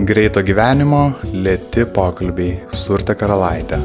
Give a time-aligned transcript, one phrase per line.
[0.00, 1.10] Greito gyvenimo,
[1.44, 3.76] lėti pokalbiai su Urte Karalaitė.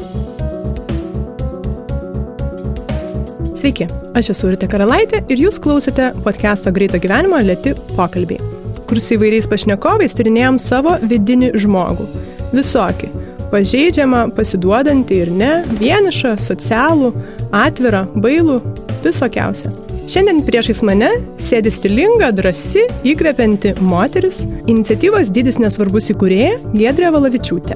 [3.52, 3.84] Sveiki,
[4.16, 8.40] aš esu Urte Karalaitė ir jūs klausėte podcast'o Greito gyvenimo, lėti pokalbiai,
[8.88, 12.08] kur su įvairiais pašnekovais tyrinėjom savo vidinį žmogų.
[12.56, 13.12] Visokį-
[13.52, 15.52] pažeidžiamą, pasiduodantį ir ne,
[15.82, 17.12] vienišą, socialų,
[17.52, 18.62] atvirą, bailų,
[19.04, 19.85] visokiausią.
[20.06, 21.08] Šiandien priešais mane
[21.42, 27.74] sėdi stilinga, drasi, įkvepianti moteris, iniciatyvos dydis nesvarbus įkūrėja Gedrė Valavičiūtė.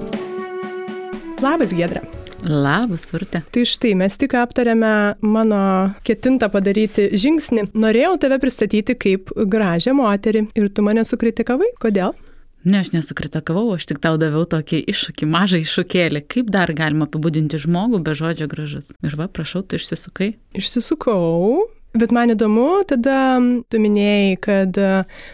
[1.42, 2.04] Labas, Gedrė.
[2.46, 3.40] Labas, Urte.
[3.50, 4.92] Tai štai, mes tik aptarėme
[5.26, 5.62] mano
[6.06, 7.66] ketintą padaryti žingsnį.
[7.74, 11.72] Norėjau tave pristatyti kaip gražią moterį ir tu mane sukritikavai.
[11.82, 12.14] Kodėl?
[12.62, 16.22] Ne, aš nesukritikavau, aš tik tau daviau tokį iššūkį, mažą iššūkėlį.
[16.30, 18.94] Kaip dar galima apibūdinti žmogų be žodžio gražus?
[19.02, 20.36] Ir va, prašau, tu išsisukai.
[20.54, 24.90] Išsisukau, Bet man įdomu, tada tu minėjai, kad e,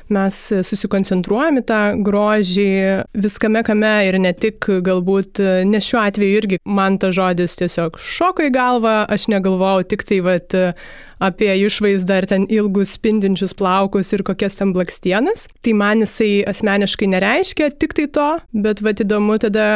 [0.09, 2.70] mes susikoncentruojame tą grožį
[3.12, 8.01] viskame kame ir ne tik galbūt, e, nes šiuo atveju irgi man ta žodis tiesiog
[8.01, 10.73] šoko į galvą, aš negalvojau tik tai vat, e,
[11.21, 15.51] apie išvaizdą ar ten ilgus spindinčius plaukus ir kokias ten blakstienas.
[15.60, 19.68] Tai man jisai asmeniškai nereiškia tik tai to, bet vad įdomu tada,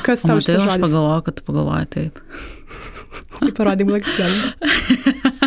[0.00, 0.80] kas tau šitas žodis.
[0.80, 2.26] Aš pagalvoju, kad tu pagalvoji taip.
[3.36, 5.40] Kaip parodai blakstieną.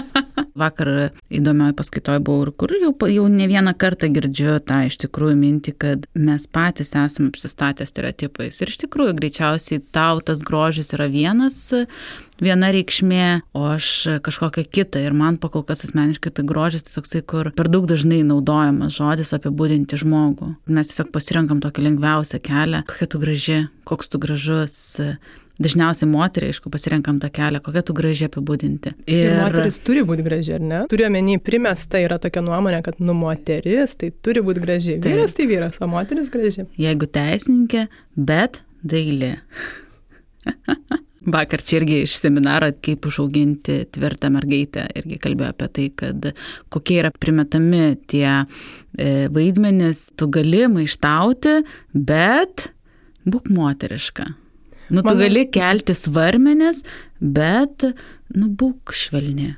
[0.56, 0.90] Vakar
[1.36, 5.74] įdomioj paskaitoj buvau ir kur jau, jau ne vieną kartą girdžiu tą iš tikrųjų mintį,
[5.84, 8.62] kad mes patys esame apsistatę stereotipais.
[8.64, 11.60] Ir iš tikrųjų greičiausiai tau tas grožis yra vienas,
[12.40, 13.92] viena reikšmė, o aš
[14.24, 15.04] kažkokia kita.
[15.04, 19.36] Ir man pakol kas asmeniškai tai grožis tai toksai, kur per daug dažnai naudojamas žodis
[19.36, 20.54] apibūdinti žmogų.
[20.72, 24.80] Mes tiesiog pasirenkam tokį lengviausią kelią, kokia tu graži, koks tu gražus
[25.56, 28.92] Dažniausiai moteriai, aišku, pasirenkam tą kelią, kokią tu gražiai apibūdinti.
[29.08, 29.22] Ir...
[29.30, 30.82] ir moteris turi būti graži, ar ne?
[30.92, 34.98] Turiu omeny, primesta yra tokia nuomonė, kad nu moteris tai turi būti graži.
[35.00, 35.16] Tai.
[35.16, 36.68] Vyras tai vyras, o moteris graži.
[36.82, 37.86] Jeigu teisininkė,
[38.20, 39.38] bet dailė.
[41.26, 46.32] Vakar čia irgi iš seminaro, kaip užauginti tvirtą mergaitę, irgi kalbėjau apie tai, kad
[46.74, 51.62] kokie yra primetami tie e, vaidmenys, tu gali maištauti,
[51.96, 52.68] bet
[53.26, 54.36] būk moteriška.
[54.90, 55.22] Nu, tu Manau...
[55.24, 56.84] gali kelti svarmenis,
[57.20, 57.88] bet,
[58.36, 59.54] nu, būk švelni.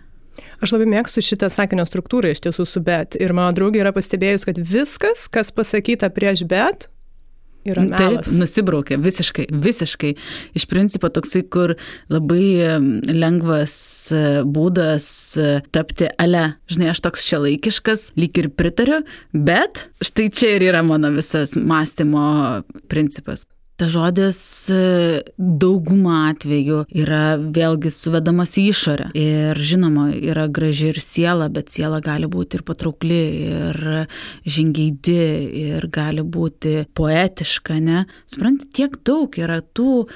[0.62, 3.18] Aš labai mėgstu šitą sakinio struktūrą iš tiesų su bet.
[3.22, 6.88] Ir mano draugė yra pastebėjus, kad viskas, kas pasakyta prieš bet,
[7.68, 8.00] yra melas.
[8.00, 10.14] Taip, nusibraukė, visiškai, visiškai.
[10.58, 11.76] Iš principo toksai, kur
[12.14, 12.80] labai
[13.12, 13.76] lengvas
[14.16, 15.10] e, būdas
[15.42, 16.46] e, tapti ale.
[16.72, 21.58] Žinai, aš toks čia laikiškas, lyg ir pritariu, bet štai čia ir yra mano visas
[21.60, 22.26] mąstymo
[22.90, 23.46] principas.
[23.78, 24.40] Ta žodis
[24.74, 29.12] e, daugumą atveju yra vėlgi suvedamas į išorę.
[29.14, 33.20] Ir žinoma, yra graži ir siela, bet siela gali būti ir patraukli,
[33.52, 33.80] ir
[34.50, 35.20] žingeidi,
[35.62, 38.08] ir gali būti poetiška, ne?
[38.26, 40.08] Suprantate, tiek daug yra tų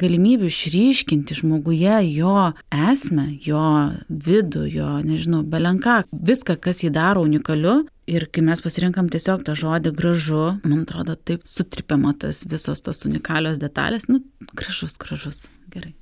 [0.00, 3.68] galimybių išryškinti žmoguje jo esmę, jo
[4.08, 9.54] vidų, jo, nežinau, belenką, viską, kas jį daro unikaliu, Ir kai mes pasirinkam tiesiog tą
[9.58, 14.22] žodį gražu, man atrodo, taip sutripiama tas visos tos unikalios detalės, nu,
[14.56, 15.92] gražus, gražus, gerai.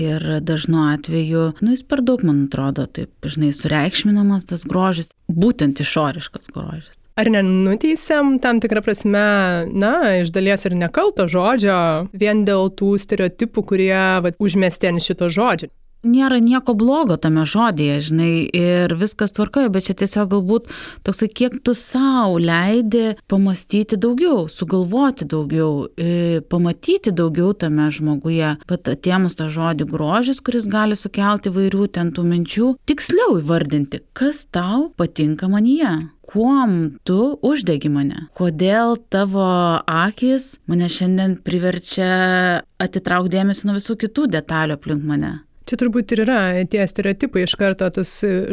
[0.00, 5.82] Ir dažnu atveju, nu, jis per daug, man atrodo, taip, žinai, sureikšminamas tas grožis, būtent
[5.84, 6.94] išoriškas grožis.
[7.20, 9.26] Ar nenuteisėm tam tikrą prasme,
[9.68, 9.92] na,
[10.22, 11.76] iš dalies ir nekalto žodžio,
[12.16, 13.92] vien dėl tų stereotipų, kurie
[14.24, 15.68] va, užmesti ant šito žodžio?
[16.06, 20.70] Nėra nieko blogo tame žodėje, žinai, ir viskas tvarkoja, bet čia tiesiog galbūt
[21.06, 28.56] toksai, kiek tu savo leidi pamastyti daugiau, sugalvoti daugiau, e, pamatyti daugiau tame žmoguje.
[28.68, 34.46] Pat atėmus tą žodį grožis, kuris gali sukelti vairių ten tų minčių, tiksliau įvardinti, kas
[34.50, 38.26] tau patinka manyje kuom tu uždegi mane?
[38.38, 39.44] Kodėl tavo
[39.84, 45.34] akis mane šiandien priverčia atitraukti dėmesį nuo visų kitų detalių aplink mane?
[45.72, 46.38] Čia turbūt ir yra
[46.68, 48.10] tie stereotipai iš karto tas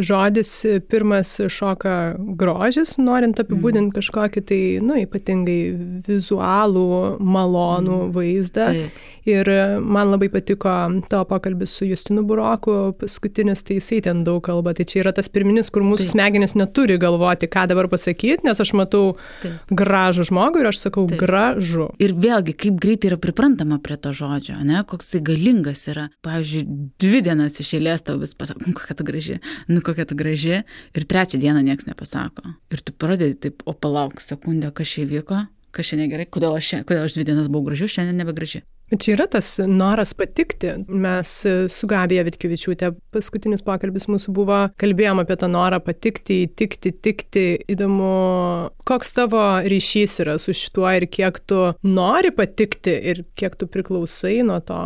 [0.07, 0.53] žodis
[0.87, 3.95] pirmas šoka grožis, norint apibūdinti mm.
[3.97, 5.57] kažkokį tai, nu, ypatingai
[6.07, 6.85] vizualų,
[7.19, 8.13] malonų mm.
[8.15, 8.67] vaizdą.
[8.71, 9.01] Taip.
[9.27, 9.51] Ir
[9.83, 10.71] man labai patiko
[11.11, 14.71] tavo pokalbis su Justinu Buroku, paskutinis, tai jisai ten daug kalba.
[14.77, 16.13] Tai čia yra tas pirminis, kur mūsų Taip.
[16.13, 19.75] smegenis neturi galvoti, ką dabar pasakyti, nes aš matau Taip.
[19.75, 21.19] gražų žmogų ir aš sakau Taip.
[21.19, 21.89] gražu.
[21.99, 26.07] Ir vėlgi, kaip greitai yra priprantama prie to žodžio, ne, koks jis galingas yra.
[26.23, 26.63] Pavyzdžiui,
[27.09, 30.63] dvi dienas iš eilės tau vis pasako, nu kokia tu graži, nu kokia tu graži,
[30.93, 32.55] ir trečią dieną niekas nepasako.
[32.71, 35.45] Ir tu pradedi taip, o palauk sekundę, kas čia įvyko,
[35.75, 38.63] kas čia negerai, kodėl aš, kodėl aš dvi dienas buvau graži, šiandien nebegraži.
[38.89, 40.71] Bet čia yra tas noras patikti.
[40.89, 41.33] Mes
[41.69, 47.45] su Gabija Vitkivičiūtė, paskutinis pokalbis mūsų buvo, kalbėjom apie tą norą patikti, įtikti, tikti.
[47.69, 48.09] Įdomu,
[48.89, 54.39] koks tavo ryšys yra su šituo ir kiek tu nori patikti ir kiek tu priklausai
[54.47, 54.81] nuo to.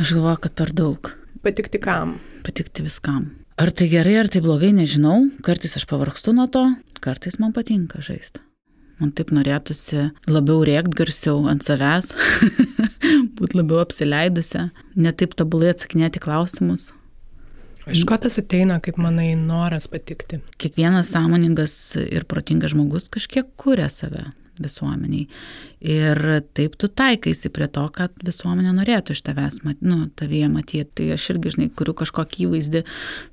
[0.00, 1.12] Aš galvoju, kad per daug.
[1.40, 2.18] Patikti kam?
[2.44, 3.30] Patikti viskam.
[3.60, 5.30] Ar tai gerai, ar tai blogai, nežinau.
[5.44, 6.66] Kartais aš pavargstu nuo to,
[7.00, 8.42] kartais man patinka žaisti.
[9.00, 12.12] Man taip norėtųsi labiau rėkt garsiau ant savęs,
[13.38, 14.66] būti labiau apsileidusi,
[15.00, 16.90] netaip tobulai atsakinėti klausimus.
[17.88, 20.42] Iš ko tas ateina, kaip manai, noras patikti?
[20.60, 24.26] Kiekvienas sąmoningas ir protingas žmogus kažkiek kuria save
[24.62, 25.26] visuomeniai.
[25.80, 26.20] Ir
[26.56, 30.88] taip tu taikaisi prie to, kad visuomenė norėtų iš tavęs, nu, tavyje matyti.
[31.00, 32.84] Tai aš irgi, žinai, kuriu kažkokį įvaizdį,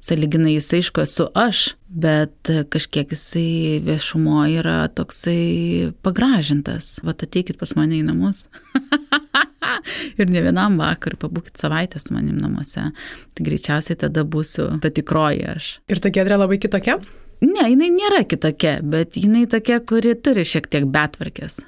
[0.04, 6.98] saliginai jis aišku esu aš, bet kažkiek jisai viešumo yra toksai pagražintas.
[7.08, 8.46] Vat ateikit pas mane į namus.
[10.18, 12.90] ir ne vienam vakarui, pabūkit savaitę su manim namuose.
[13.36, 15.72] Tai greičiausiai tada būsiu ta tikroji aš.
[15.92, 17.00] Ir ta gedrė labai kitokia?
[17.46, 21.60] Ne, jinai nėra kitokia, bet jinai tokia, kuri turi šiek tiek betvarkės.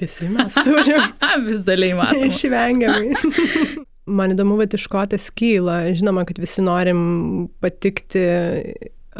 [0.00, 1.02] Visi mes turim.
[1.48, 2.30] Vizualiai matome.
[2.30, 3.10] Neišvengiamai.
[4.20, 5.82] Man įdomu, bet iš ko tas kyla.
[5.96, 7.02] Žinoma, kad visi norim
[7.62, 8.24] patikti.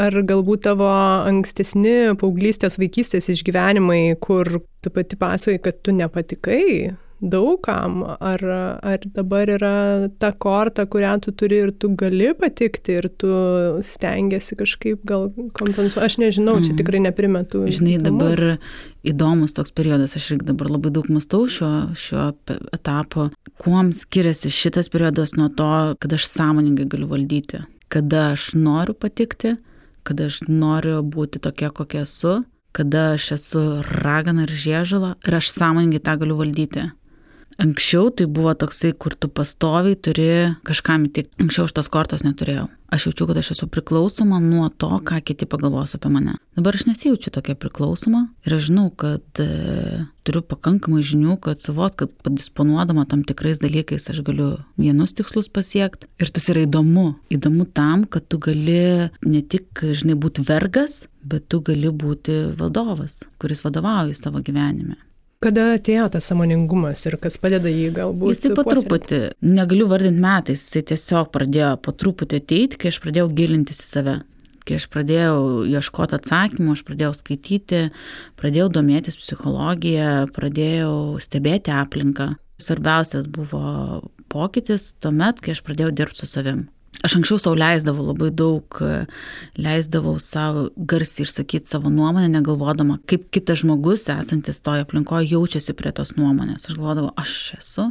[0.01, 0.89] Ar galbūt tavo
[1.29, 8.43] ankstesni paauglystės, vaikystės išgyvenimai, kur tu pati pasakoji, kad tu nepatikai, daugam, ar,
[8.83, 13.31] ar dabar yra ta korta, kurią tu turi ir tu gali patikti ir tu
[13.85, 16.05] stengiasi kažkaip gal kompensuoti.
[16.07, 16.79] Aš nežinau, čia mhm.
[16.81, 17.65] tikrai neprimetu.
[17.69, 18.21] Žinai, įdomu.
[18.21, 18.45] dabar
[19.07, 22.31] įdomus toks periodas, aš irgi dabar labai daug mastau šio, šio
[22.77, 23.29] etapo,
[23.61, 29.57] kuom skiriasi šitas periodas nuo to, kad aš sąmoningai galiu valdyti, kada aš noriu patikti,
[30.09, 32.41] kada aš noriu būti tokia, kokia esu,
[32.73, 33.65] kada aš esu
[34.01, 36.87] ragana ir žiežala ir aš sąmoningai tą galiu valdyti.
[37.61, 40.29] Anksčiau tai buvo toksai, kur tu pastoviai turi
[40.65, 41.37] kažkam įtikti.
[41.45, 42.71] Anksčiau aš tos kortos neturėjau.
[42.91, 46.39] Aš jaučiu, kad aš esu priklausoma nuo to, ką kiti pagalvos apie mane.
[46.57, 51.95] Dabar aš nesijaučiu tokia priklausoma ir aš žinau, kad e, turiu pakankamai žinių, kad suvot,
[52.01, 54.49] kad padisponuodama tam tikrais dalykais aš galiu
[54.81, 56.09] vienus tikslus pasiekti.
[56.19, 57.13] Ir tas yra įdomu.
[57.31, 63.21] Įdomu tam, kad tu gali ne tik, žinai, būti vergas, bet tu gali būti vadovas,
[63.39, 64.97] kuris vadovauja savo gyvenime.
[65.41, 68.35] Kada atėjo tas samoningumas ir kas padeda jį galbūt?
[68.35, 73.31] Jisai po truputį, negaliu vardinti metais, jisai tiesiog pradėjo po truputį ateiti, kai aš pradėjau
[73.39, 74.17] gilintis į save.
[74.69, 77.81] Kai aš pradėjau ieškoti atsakymų, aš pradėjau skaityti,
[78.37, 80.93] pradėjau domėtis psichologiją, pradėjau
[81.25, 82.35] stebėti aplinką.
[82.61, 83.65] Svarbiausias buvo
[84.29, 86.67] pokytis tuomet, kai aš pradėjau dirbti su savim.
[87.07, 88.81] Aš anksčiau savo leisdavau labai daug,
[89.57, 95.95] leisdavau savo garsiai išsakyti savo nuomonę, negalvodama, kaip kitas žmogus esantis toje aplinkoje jaučiasi prie
[95.97, 96.69] tos nuomonės.
[96.69, 97.89] Aš galvodavau, aš esu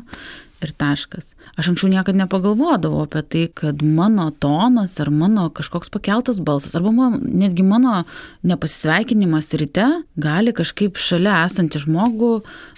[0.64, 1.34] ir taškas.
[1.60, 6.92] Aš anksčiau niekada nepagalvodavau apie tai, kad mano tonas ar mano kažkoks pakeltas balsas, arba
[6.96, 8.04] man, netgi mano
[8.48, 9.88] nepasisveikinimas ryte
[10.20, 12.34] gali kažkaip šalia esantį žmogų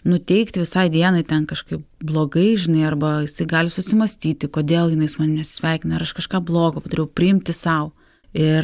[0.07, 5.41] nuteikti visai dienai ten kažkaip blogai, žinai, arba jisai gali susimastyti, kodėl jinai su manimi
[5.41, 7.93] nesveikina, ar aš kažką blogo padariau, priimti savo.
[8.31, 8.63] Ir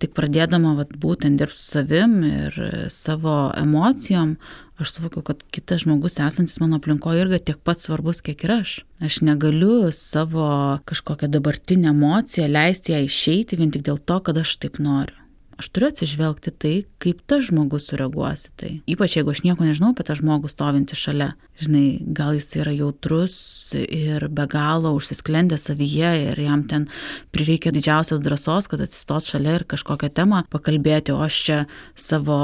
[0.00, 2.54] tik pradėdama vat, būtent dirbti su savim ir
[2.88, 4.38] savo emocijom,
[4.84, 8.76] aš suvokiau, kad kitas žmogus esantis mano aplinkoje irgi tiek pat svarbus, kiek ir aš.
[9.02, 10.46] Aš negaliu savo
[10.88, 15.16] kažkokią dabartinę emociją leisti ją išeiti vien tik dėl to, kad aš taip noriu.
[15.60, 18.70] Aš turiu atsižvelgti tai, kaip tas žmogus sureaguosi tai.
[18.90, 21.28] Ypač jeigu aš nieko nežinau apie tą žmogų stovintį šalia.
[21.62, 21.84] Žinai,
[22.16, 23.36] gal jis yra jautrus
[23.78, 26.88] ir be galo užsisklendė savyje ir jam ten
[27.30, 31.58] prireikia didžiausios drąsos, kad atsistos šalia ir kažkokią temą pakalbėti, o aš čia
[31.94, 32.40] savo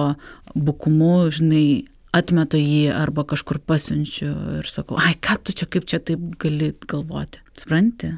[0.54, 6.00] bukumu, žinai, atmetu jį arba kažkur pasiunčiu ir sakau, ai, ką tu čia, kaip čia
[6.00, 7.42] taip gali galvoti.
[7.58, 8.14] Supranti?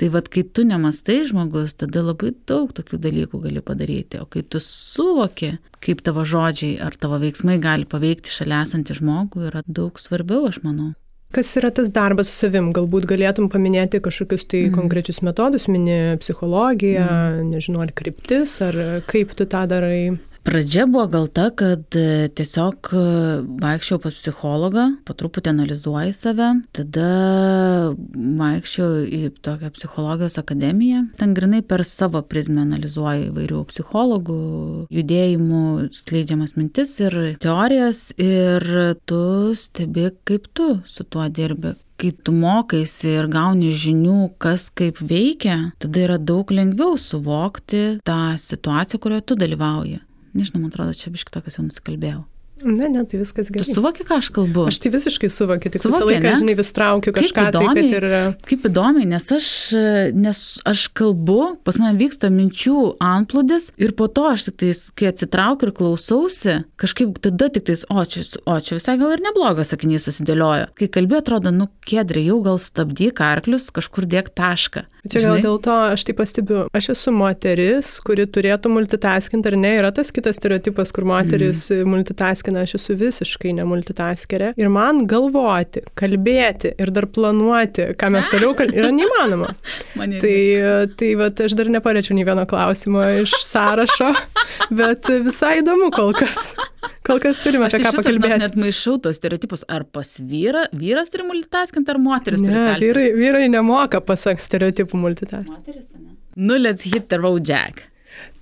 [0.00, 4.18] Tai vad, kai tu nemastai žmogus, tada labai daug tokių dalykų gali padaryti.
[4.18, 5.52] O kai tu suvoki,
[5.84, 10.58] kaip tavo žodžiai ar tavo veiksmai gali paveikti šalia esantį žmogų, yra daug svarbiau, aš
[10.64, 10.90] manau.
[11.32, 12.72] Kas yra tas darbas su savim?
[12.76, 14.74] Galbūt galėtum paminėti kažkokius tai mm.
[14.76, 17.54] konkrečius metodus, mini psichologiją, mm.
[17.54, 18.76] nežinau, ar kryptis, ar
[19.08, 20.18] kaip tu tą darai?
[20.42, 23.02] Pradžia buvo gal ta, kad e, tiesiog e,
[23.62, 27.10] vaikščiau pas psichologą, po truputį analizuoju save, tada
[28.40, 34.40] vaikščiau į tokią psichologijos akademiją, ten grinai per savo prizmę analizuoju įvairių psichologų,
[34.90, 35.62] judėjimų,
[36.02, 38.66] skleidžiamas mintis ir teorijas ir
[39.06, 44.98] tu stebi, kaip tu su tuo dirbi, kai tu mokaisi ir gauni žinių, kas kaip
[44.98, 50.02] veikia, tada yra daug lengviau suvokti tą situaciją, kurioje tu dalyvauji.
[50.32, 52.22] Nežinau, man atrodo, čia biški tokias jau nusikalbėjau.
[52.64, 53.74] Ne, ne, tai viskas Tu gerai.
[53.74, 54.66] suvoki, ką aš kalbu?
[54.70, 56.34] Aš tai visiškai suvokiu, tik visą Suvoki, laiką, ne?
[56.40, 58.06] žinai, vis traukiu kažką tai, kad ir...
[58.48, 59.48] Kaip įdomiai, nes aš,
[60.16, 65.10] nes aš kalbu, pas mane vyksta minčių antplūdis ir po to aš tik tais, kai
[65.10, 69.74] atsitraukiu ir klausausi, kažkaip tada tik tais, o čia, o čia visai gal ir neblogas
[69.74, 70.70] sakinys susidėliojo.
[70.78, 74.86] Kai kalbėjau, atrodo, nu, kėdrė, jau gal stabdyk arklius, kažkur dėk tašką.
[75.10, 76.64] Čia gal dėl to aš tai pastebiu.
[76.76, 79.72] Aš esu moteris, kuri turėtų multitaskinti, ar ne?
[79.80, 81.88] Yra tas kitas stereotipas, kur moteris mm.
[82.52, 84.52] Multitaskina, aš esu visiškai nemultitaskerė.
[84.60, 89.52] Ir man galvoti, kalbėti ir dar planuoti, ką mes toliau kalbėsime, yra neįmanoma.
[90.22, 94.10] Tai, tai vat, aš dar neparečiau nei vieno klausimo iš sąrašo,
[94.78, 96.52] bet visai įdomu kol kas.
[97.06, 98.40] Kol kas turime apie tai ką šis aš pakalbėti.
[98.42, 102.90] net maišau tos stereotipus, ar pas vyrą, vyras turi multitaskinti, ar moteris turi Ne, talkinti.
[102.90, 105.50] vyrai, vyrai nemoka pasak stereotipų multitask.
[105.50, 106.14] Moteris, ne?
[106.36, 107.84] Nu, let's hit the road, Jack.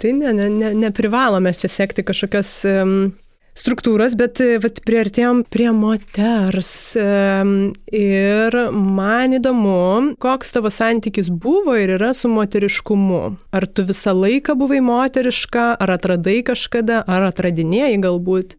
[0.01, 2.95] Tai ne, ne, ne, neprivalome čia sekti kažkokias um,
[3.59, 6.73] struktūras, bet e, vat, priartėjom prie moters.
[6.97, 13.23] Ir man įdomu, koks tavo santykis buvo ir yra su moteriškumu.
[13.57, 18.57] Ar tu visą laiką buvai moteriška, ar atradai kažkada, ar atradinėjai galbūt?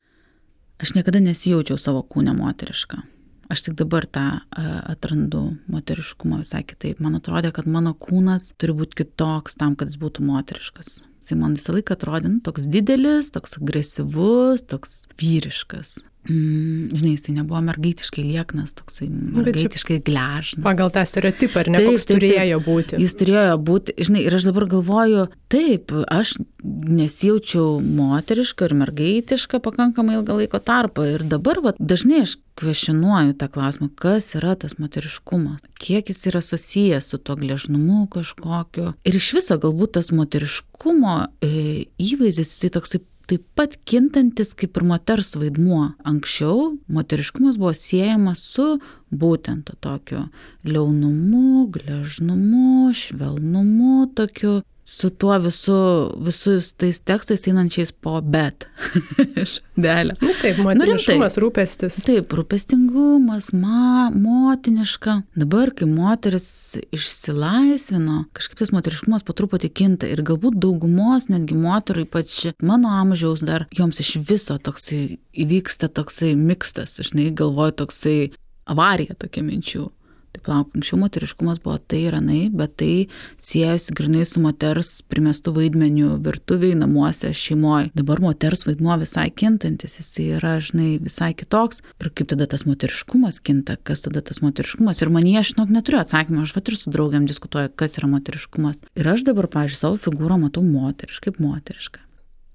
[0.81, 3.03] Aš niekada nesijaučiau savo kūnę moterišką.
[3.51, 7.01] Aš tik dabar tą a, atrandu moteriškumą visai kitaip.
[7.03, 11.01] Man atrodė, kad mano kūnas turi būti kitoks tam, kad jis būtų moteriškas.
[11.31, 15.93] Jis man visą laiką atrodė nu, toks didelis, toks agresyvus, toks vyriškas.
[16.29, 20.61] Mm, žinai, jis tai nebuvo mergaitiškai lieknas, toksai čia- mergaitiškai gležnas.
[20.63, 22.99] Pagal tą stereotipą, ar ne, Taip, koks taip, turėjo būti?
[23.01, 30.19] Jis turėjo būti, žinai, ir aš dabar galvoju, taip, aš nesijaučiau moteriška ir mergaitiška pakankamai
[30.19, 31.07] ilgą laiko tarpą.
[31.15, 36.41] Ir dabar va, dažnai aš kvešionuoju tą klausimą, kas yra tas moteriškumas, kiek jis yra
[36.45, 38.93] susijęs su tuo gležnumu kažkokiu.
[39.07, 43.01] Ir iš viso galbūt tas moteriškumo e, įvaizdis, jisai toksai
[43.31, 45.93] taip pat kintantis kaip ir moters vaidmuo.
[46.03, 48.65] Anksčiau moteriškumas buvo siejamas su
[49.11, 50.25] būtent to tokiu
[50.67, 54.59] liaunumu, gležnumu, švelnumu, tokiu
[54.91, 55.75] su tuo visu,
[56.19, 58.65] visus tais tekstais einančiais po bet.
[59.51, 60.17] Šdelė.
[60.19, 62.01] Nu, taip, moteriškumas, rūpestis.
[62.07, 65.15] Taip, rūpestingumas, ma, motiniška.
[65.39, 66.49] Dabar, kai moteris
[66.91, 73.45] išsilaisvino, kažkaip tas moteriškumas po truputį kinta ir galbūt daugumos, netgi moterų, ypač mano amžiaus
[73.47, 78.19] dar, joms iš viso toksai įvyksta toksai mikstas, aš nei galvoju toksai
[78.67, 79.87] avarija tokia minčių.
[80.31, 83.07] Tai plauk, anksčiau moteriškumas buvo tai ir anai, bet tai
[83.43, 87.89] siejasi grinai su moters primestų vaidmenių virtuviai, namuose, šeimoje.
[87.97, 91.83] Dabar moters vaidmuo visai kintantis, jis yra, žinai, visai kitoks.
[91.99, 95.03] Ir kaip tada tas moteriškumas kinta, kas tada tas moteriškumas.
[95.03, 98.11] Ir man jie, aš žinok, neturiu atsakymą, aš vat ir su draugiam diskutuoju, kas yra
[98.13, 98.79] moteriškumas.
[98.95, 102.05] Ir aš dabar, pažiūrėjau, savo figūrą matau moteriškai, kaip moteriška.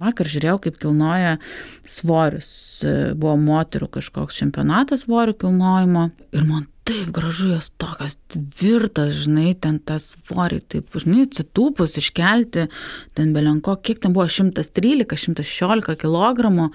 [0.02, 1.36] Vakar žiūrėjau, kaip kilnoja
[1.88, 2.48] svorius.
[3.16, 6.10] Buvo moterų kažkoks čempionatas svorių kilnojimo.
[6.36, 12.66] Ir man taip gražu jos tokios tvirtas, žinai, ten tas svoriai, taip, žinai, atsitūpus, iškelti,
[13.18, 16.68] ten belenko, kiek ten buvo 113-116 kg,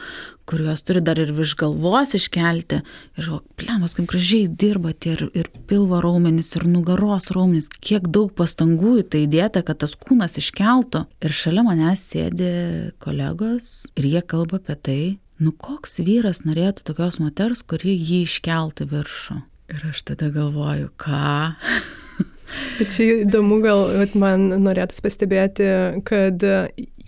[0.49, 2.81] kuriuos turi dar ir virš galvos iškelti.
[3.15, 8.09] Ir žinok, plemas, kaip gražiai dirba tie ir, ir pilvo raumenys, ir nugaros raumenys, kiek
[8.11, 11.05] daug pastangų į tai įdėta, kad tas kūnas iškeltų.
[11.23, 12.51] Ir šalia manęs sėdi
[13.03, 14.99] kolegos ir jie kalba apie tai,
[15.39, 19.39] nu koks vyras norėtų tokios moters, kuri jį iškeltų viršų.
[19.71, 21.53] Ir aš tada galvoju, ką?
[22.79, 23.85] Bet čia įdomu, gal
[24.19, 25.67] man norėtųsi pastebėti,
[26.07, 26.43] kad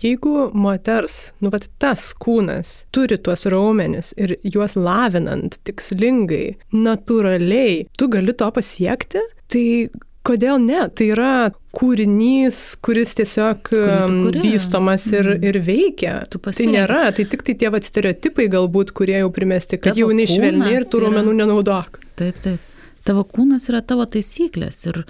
[0.00, 8.08] jeigu moters, nu, vat, tas kūnas turi tuos raumenis ir juos lavinant tikslingai, natūraliai, tu
[8.12, 9.20] gali to pasiekti,
[9.52, 9.66] tai
[10.24, 10.86] kodėl ne?
[10.88, 11.34] Tai yra
[11.74, 15.44] kūrinys, kuris tiesiog um, vystomas ir, Mhm.
[15.50, 16.14] ir veikia.
[16.30, 20.26] Tai nėra, tai tik tai tie vat, stereotipai galbūt, kurie jau primesti, kad Tavo jauni
[20.30, 22.00] švelni ir tų raumenų nenaudok.
[22.16, 22.60] Taip, taip.
[23.04, 25.02] Tavo kūnas yra tavo taisyklės ir,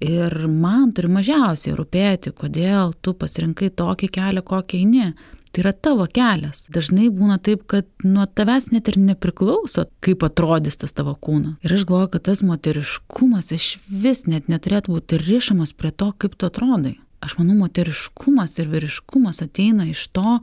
[0.00, 5.14] ir man turi mažiausiai rūpėti, kodėl tu pasirinkai tokį kelią, kokį eini.
[5.50, 6.62] Tai yra tavo kelias.
[6.70, 11.56] Dažnai būna taip, kad nuo tavęs net ir nepriklauso, kaip atrodys tas tavo kūnas.
[11.66, 16.38] Ir aš galvoju, kad tas moteriškumas iš vis net neturėtų būti rišamas prie to, kaip
[16.38, 17.00] tu atrodai.
[17.20, 20.38] Aš manau, moteriškumas ir vyriškumas ateina iš to,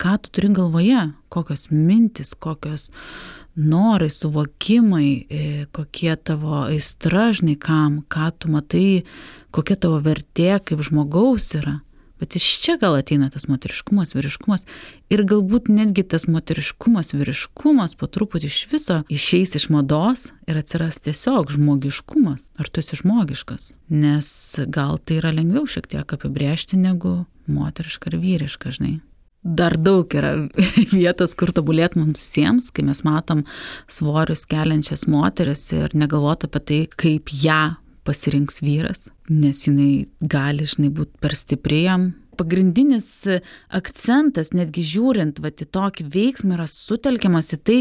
[0.00, 2.90] ką tu turi galvoje, kokios mintis, kokios
[3.56, 9.04] norai, suvokimai, e, kokie tavo aistra, žinai, kam, ką tu matai,
[9.52, 11.80] kokia tavo vertė kaip žmogaus yra.
[12.20, 14.64] Bet iš čia gal ateina tas moteriškumas, vyriškumas
[15.12, 20.96] ir galbūt netgi tas moteriškumas, vyriškumas po truputį iš viso išeis iš mados ir atsiras
[21.04, 22.52] tiesiog žmogiškumas.
[22.56, 23.74] Ar tu esi žmogiškas?
[23.92, 24.30] Nes
[24.72, 29.00] gal tai yra lengviau šiek tiek apibrėžti negu moteriška ir vyriška, žinai.
[29.46, 30.32] dar daug yra
[30.90, 33.44] vietos, kur tobulėt mums visiems, kai mes matom
[33.86, 40.92] svorius keliančias moteris ir negalvot apie tai, kaip ją pasirinks vyras, nes jinai gali, žinai,
[40.94, 42.12] būti per stiprėjam.
[42.36, 43.08] Pagrindinis
[43.72, 47.78] akcentas, netgi žiūrint, va, į tokį veiksmą yra sutelkiamas į tai,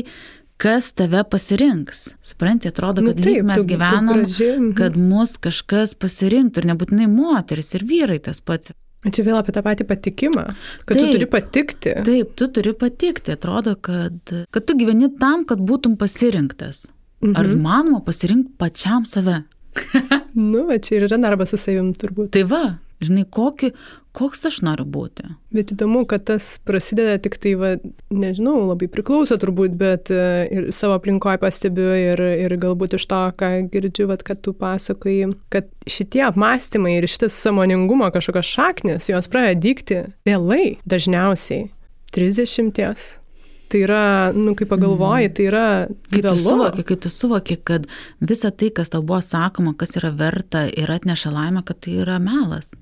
[0.62, 2.08] kas tave pasirinks.
[2.24, 4.72] Suprantate, atrodo, kad nu, taip, mes tu, gyvenam, tu graži, mhm.
[4.80, 8.72] kad mus kažkas pasirinktų ir nebūtinai moteris ir vyrai tas pats.
[9.06, 10.48] Čia vėl apie tą patį patikimą,
[10.88, 11.92] kad taip, tu turi patikti.
[12.08, 13.36] Taip, tu turi patikti.
[13.36, 14.18] Atrodo, kad,
[14.50, 16.88] kad tu gyveni tam, kad būtum pasirinktas.
[17.22, 17.36] Mhm.
[17.38, 19.44] Ar įmanoma pasirinkti pačiam save?
[20.36, 22.32] nu, va, čia ir yra darbas su savim turbūt.
[22.36, 22.64] Tai va,
[23.04, 23.72] žinai, kokį,
[24.16, 25.26] koks aš noriu būti.
[25.56, 27.74] Bet įdomu, kad tas prasideda tik tai, va,
[28.14, 33.22] nežinau, labai priklauso turbūt, bet e, ir savo aplinkoje pastebiu ir, ir galbūt iš to,
[33.40, 39.32] ką girdžiu, va, kad tu pasakoji, kad šitie apmąstymai ir šitas samoningumo kažkokios šaknis, jos
[39.32, 41.70] pradeda dykti vėlai dažniausiai.
[42.16, 43.25] 30
[43.70, 45.66] Tai yra, nu, kai pagalvoji, tai yra
[46.12, 47.88] kai tu, suvoki, kai tu suvoki, kad
[48.22, 52.20] visa tai, kas tau buvo sakoma, kas yra verta ir atneša laimę, kad tai yra
[52.22, 52.76] melas.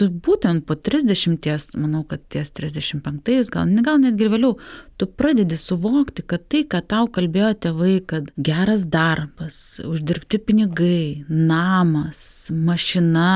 [0.00, 4.56] Tu būtent po 30, manau, kad ties 35, gal, gal netgi vėliau,
[4.96, 12.48] tu pradedi suvokti, kad tai, ką tau kalbėjo tėvai, kad geras darbas, uždirbti pinigai, namas,
[12.50, 13.34] mašina,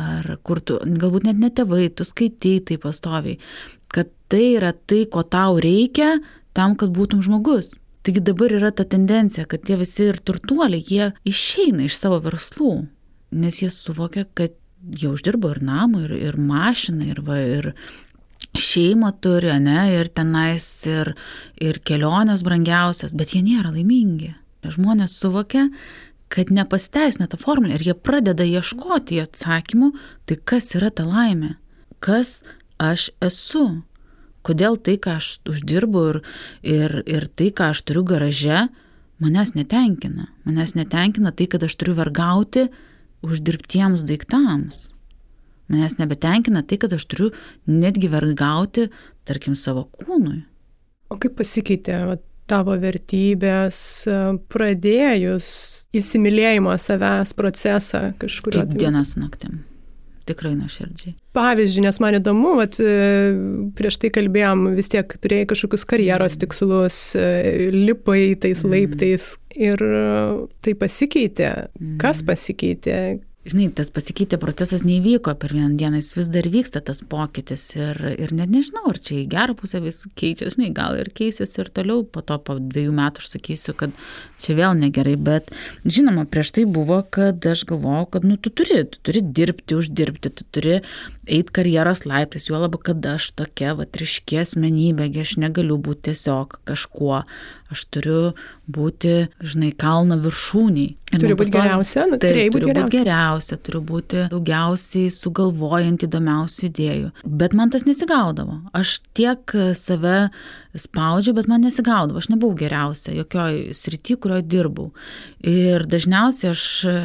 [0.00, 3.36] ar kur tu, galbūt net ne tėvai, tu skaitai tai pastoviai,
[3.94, 6.18] kad tai yra tai, ko tau reikia
[6.56, 7.76] tam, kad būtum žmogus.
[8.06, 12.72] Taigi dabar yra ta tendencija, kad tie visi ir turtuoliai, jie išeina iš savo verslų,
[13.36, 14.54] nes jie suvokia, kad
[14.96, 17.72] jie uždirbo ir namą, ir, ir mašiną, ir, va, ir
[18.58, 21.12] šeimą turi, ne, ir tenais, ir,
[21.60, 24.34] ir kelionės brangiausios, bet jie nėra laimingi.
[24.68, 25.68] Žmonės suvokia,
[26.32, 29.92] kad nepasteisina tą formulę ir jie pradeda ieškoti atsakymų,
[30.28, 31.54] tai kas yra ta laimė,
[32.04, 32.40] kas
[32.78, 33.82] aš esu.
[34.46, 36.20] Kodėl tai, ką aš uždirbu ir,
[36.62, 38.68] ir, ir tai, ką aš turiu garaže,
[39.22, 40.30] manęs netenkina.
[40.46, 42.68] Manęs netenkina tai, kad aš turiu vergauti
[43.26, 44.92] uždirbtiems daiktams.
[45.68, 47.32] Manęs nebetenkina tai, kad aš turiu
[47.68, 48.88] netgi vergauti,
[49.28, 50.40] tarkim, savo kūnui.
[51.12, 52.16] O kaip pasikeitė va,
[52.48, 53.80] tavo vertybės
[54.48, 55.48] pradėjus
[55.98, 58.62] įsimylėjimo savęs procesą kažkur?
[58.62, 59.58] Kaip diena su naktim
[60.28, 61.14] tikrai nuoširdžiai.
[61.36, 63.32] Pavyzdžiui, nes man įdomu, vat, e,
[63.78, 66.42] prieš tai kalbėjom, vis tiek turėjai kažkokius karjeros mm.
[66.44, 68.74] tikslus, e, lipai tais mm.
[68.74, 70.04] laiptais ir e,
[70.64, 71.52] tai pasikeitė.
[72.02, 72.28] Kas mm.
[72.30, 72.98] pasikeitė?
[73.48, 78.00] Žinai, tas pasikeitė procesas neįvyko per vieną dieną, jis vis dar vyksta tas pokytis ir,
[78.14, 81.70] ir net nežinau, ar čia į gerą pusę vis keičia, žinai, gal ir keisis ir
[81.74, 83.94] toliau, po to po dviejų metų aš sakysiu, kad
[84.42, 85.52] čia vėl negerai, bet
[85.86, 90.34] žinoma, prieš tai buvo, kad aš galvojau, kad, nu, tu turi, tu turi dirbti, uždirbti,
[90.40, 90.80] tu turi
[91.28, 96.58] eiti karjeros laiptais, juo labiau, kad aš tokia, va, triškė asmenybė, aš negaliu būti tiesiog
[96.68, 97.22] kažkuo,
[97.72, 98.20] aš turiu
[98.68, 100.94] būti, žinai, kalno viršūniai.
[101.08, 107.12] Turiu būti geriausia, nu, tai turiu būti geriausia, turiu būti daugiausiai sugalvojant įdomiausių idėjų.
[107.24, 108.58] Bet man tas nesigaudavo.
[108.76, 110.28] Aš tiek save
[110.76, 112.20] spaudžiu, bet man nesigaudavo.
[112.20, 114.90] Aš nebuvau geriausia jokioj srity, kurioje dirbau.
[115.40, 116.96] Ir dažniausiai aš e,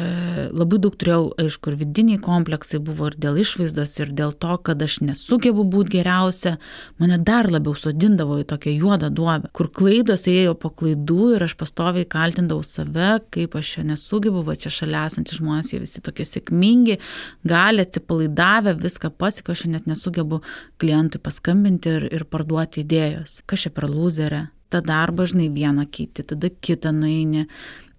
[0.52, 4.80] labai daug turėjau, aišku, ir vidiniai kompleksai buvo ir dėl išvaizdos, ir dėl to, kad
[4.82, 6.54] aš nesugebu būti geriausia.
[7.02, 11.56] Mane dar labiau sodindavo į tokią juodą duobę, kur klaidos ėjo po klaidų ir aš
[11.60, 16.26] pastoviai kaltindavau save, kaip aš čia nesugebu, va čia šalia esantys žmonės, jie visi tokie
[16.28, 16.98] sėkmingi,
[17.44, 20.42] gali atsipalaidavę, viską pasiekia, aš net nesugebu
[20.82, 23.42] klientui paskambinti ir, ir parduoti idėjos.
[23.50, 24.46] Kas čia per lūzerę?
[24.74, 27.46] tą darbą, žinai, vieną keiti, tada kitą nueini.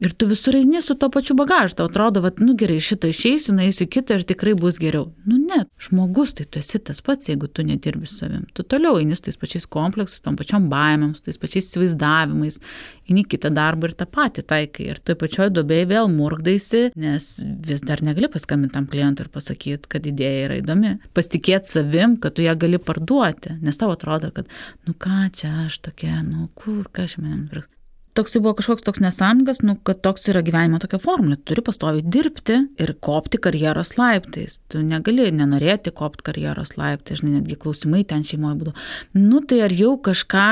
[0.03, 3.53] Ir tu visur eini su to pačiu bagažu, tau atrodo, kad, nu gerai, šitą išeisiu,
[3.55, 5.05] nueisiu kitą ir tikrai bus geriau.
[5.23, 8.43] Nu ne, žmogus tai tu esi tas pats, jeigu tu nedirbi savim.
[8.51, 12.59] Tu toliau eini su tais pačiais kompleksais, tom pačiom baimėms, tais pačiais įsivaizdavimais,
[13.07, 14.89] eini kitą darbą ir tą patį taikai.
[14.91, 17.29] Ir toj pačioj dobėjai vėl murgdaisi, nes
[17.69, 20.97] vis dar negali paskambinti tam klientui ir pasakyti, kad idėja yra įdomi.
[21.15, 24.51] Pasitikėti savim, kad tu ją gali parduoti, nes tau atrodo, kad,
[24.89, 27.71] nu ką čia aš tokia, nu kur, ką aš manim pirks
[28.15, 31.37] toksai buvo kažkoks toks nesąmoningas, nu, kad toks yra gyvenimo tokia formulė.
[31.41, 34.59] Tu turi pastoviai dirbti ir kopti karjeros laiptais.
[34.71, 38.75] Tu negali nenorėti kopti karjeros laiptais, žinai, netgi klausimai ten šeimoje būtų.
[39.19, 40.45] Nu, tai ar jau kažką,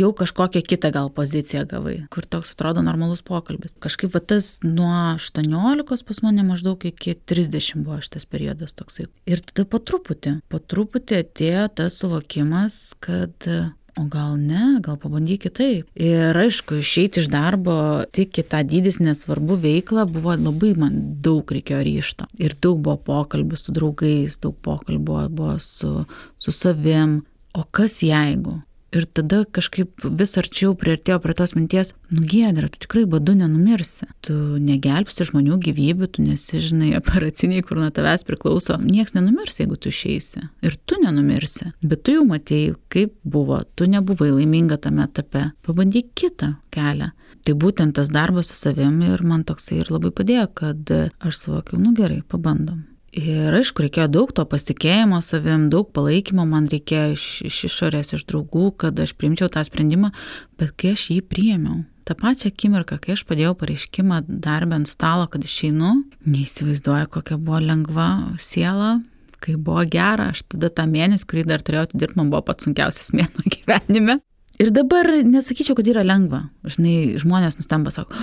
[0.00, 3.74] jau kažkokią kitą gal poziciją gavai, kur toks atrodo normalus pokalbis.
[3.82, 9.08] Kažkaip va tas nuo 18 pas mane maždaug iki 30 buvo šitas periodas toksai.
[9.30, 13.50] Ir tada po truputį, po truputį atėjo tas suvokimas, kad
[13.98, 15.88] O gal ne, gal pabandyk kitaip.
[15.98, 17.74] Ir aišku, išeiti iš darbo
[18.14, 22.30] tik į tą dydis nesvarbu veiklą buvo labai man daug reikėjo ryšto.
[22.38, 26.04] Ir daug buvo pokalbių su draugais, daug pokalbių buvo su,
[26.38, 27.22] su savim.
[27.54, 28.60] o kas jeigu?
[28.90, 34.08] Ir tada kažkaip vis arčiau prieartėjo prie tos minties, nu gėdra, tu tikrai badu nenumirsi.
[34.26, 38.80] Tu negelbsti žmonių gyvybių, tu nesižinai operaciniai, kur nuo tavęs priklauso.
[38.82, 40.42] Niekas nenumirs, jeigu tu išeisi.
[40.66, 41.70] Ir tu nenumirsi.
[41.86, 45.52] Bet tu jau matėjai, kaip buvo, tu nebuvai laiminga tame etape.
[45.66, 47.12] Pabandyk kitą kelią.
[47.46, 51.78] Tai būtent tas darbas su savimi ir man toksai ir labai padėjo, kad aš suvokiau,
[51.80, 52.82] nu gerai, pabandom.
[53.10, 58.22] Ir aišku, reikėjo daug to pasitikėjimo savim, daug palaikymo man reikėjo iš, iš išorės, iš
[58.30, 60.12] draugų, kad aš priimčiau tą sprendimą,
[60.60, 65.26] bet kai aš jį priėmiau, tą pačią akimirką, kai aš padėjau pareiškimą darbę ant stalo,
[65.32, 69.00] kad išeinu, neįsivaizduoju, kokia buvo lengva siela,
[69.42, 73.10] kai buvo gera, aš tada tą mėnesį, kurį dar turėjau atidirbti, man buvo pats sunkiausias
[73.16, 74.20] mėno gyvenime.
[74.62, 76.44] Ir dabar nesakyčiau, kad yra lengva.
[76.68, 78.14] Žinai, žmonės nustemba, sako,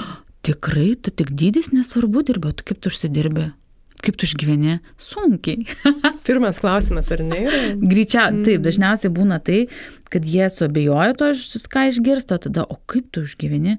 [0.48, 3.50] tikrai, tu tik dydis nesvarbu dirbi, tu kaip tu užsidirbi.
[4.04, 4.78] Kaip tu išgyveni?
[5.02, 5.66] Sunkiai.
[6.28, 7.42] Pirmas klausimas, ar ne?
[7.82, 8.44] Greičiau, mm.
[8.46, 9.64] taip, dažniausiai būna tai,
[10.14, 11.32] kad jie suabejoja to,
[11.74, 13.78] ką išgirsta, tada, o kaip tu išgyveni?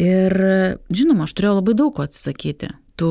[0.00, 0.36] Ir
[0.94, 2.72] žinoma, aš turėjau labai daug ko atsisakyti.
[3.00, 3.10] Tų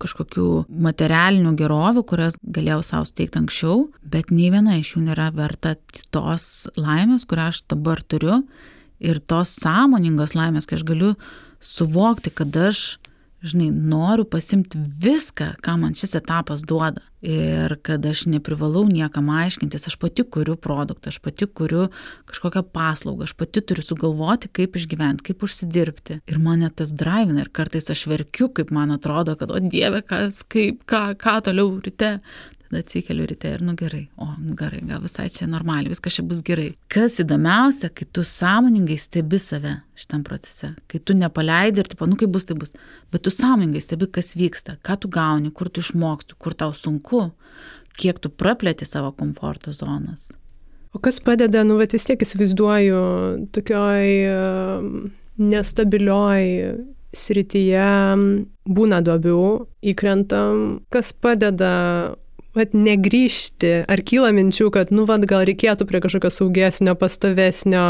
[0.00, 0.46] kažkokių
[0.84, 5.76] materialinių gerovių, kurias galėjau savo steigti anksčiau, bet nei viena iš jų nėra verta
[6.12, 8.42] tos laimės, kurią aš dabar turiu.
[9.00, 11.14] Ir tos sąmoningos laimės, kai aš galiu
[11.64, 12.98] suvokti, kad aš
[13.42, 17.02] žinai, noriu pasimti viską, ką man šis etapas duoda.
[17.20, 21.88] Ir kad aš neprivalau niekam aiškintis, aš pati kuriu produktą, aš pati kuriu
[22.30, 26.20] kažkokią paslaugą, aš pati turiu sugalvoti, kaip išgyventi, kaip užsidirbti.
[26.24, 30.40] Ir mane tas drivina ir kartais aš verkiu, kaip man atrodo, kad, o Dieve, kas,
[30.48, 32.16] kaip, ką, ką toliau ryte
[32.70, 36.22] tada atsikeliu ryte ir nu gerai, o nu gerai, gal visai čia normaliai, viskas čia
[36.22, 36.70] bus gerai.
[36.88, 42.16] Kas įdomiausia, kai tu sąmoningai stebi save šitam procese, kai tu nepaleidi ir tipo, nu
[42.16, 42.70] kaip bus, tai bus,
[43.10, 47.32] bet tu sąmoningai stebi, kas vyksta, ką tu gauni, kur tu išmoksti, kur tau sunku,
[47.98, 50.30] kiek tu praplėti savo komforto zonas.
[50.94, 53.02] O kas padeda, nu, bet vis tiek įsivaizduoju,
[53.54, 54.08] tokioj
[55.40, 56.46] nestabilioj
[57.10, 57.90] srityje
[58.70, 59.44] būna duobių,
[59.92, 62.14] įkrentam, kas padeda
[62.56, 67.84] vat negrįžti, ar kyla minčių, kad, nu, vat gal reikėtų prie kažkokio saugesnio, pastovesnio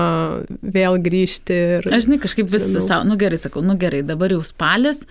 [0.61, 1.59] vėl grįžti.
[1.81, 1.91] Ir...
[1.91, 5.07] Aš žinai, kažkaip vis savo, nu gerai, sakau, nu gerai, dabar jau spalis,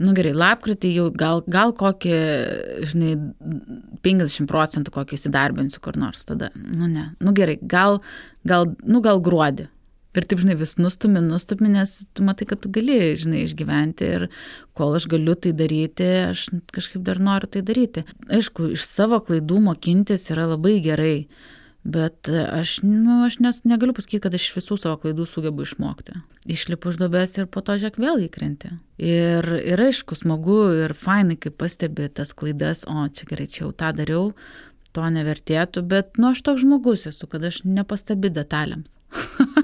[0.00, 2.14] nu gerai, lapkritį jau gal, gal kokį,
[2.92, 3.16] žinai,
[4.04, 6.52] 50 procentų kokį įsidarbinsiu kur nors tada.
[6.56, 8.02] Nu ne, nu gerai, gal,
[8.48, 9.70] gal, nu gal gruodį.
[10.10, 14.26] Ir taip, žinai, vis nustumi, nustumi, nes tu matai, kad tu gali, žinai, išgyventi ir
[14.74, 18.02] kol aš galiu tai daryti, aš kažkaip dar noriu tai daryti.
[18.26, 21.14] Aišku, iš savo klaidų mokintis yra labai gerai,
[21.86, 26.18] bet aš, nu, aš nes, negaliu pasakyti, kad aš iš visų savo klaidų sugebu išmokti.
[26.50, 28.74] Išlipu už dobės ir po to žiek vėl įkrenti.
[28.98, 33.72] Ir, ir aišku, smagu ir fainai, kai pastebi tas klaidas, o čia gerai, čia jau
[33.78, 34.34] tą dariau,
[34.90, 38.90] to nevertėtų, bet, nu, aš toks žmogus esu, kad aš nepastebi detalėms.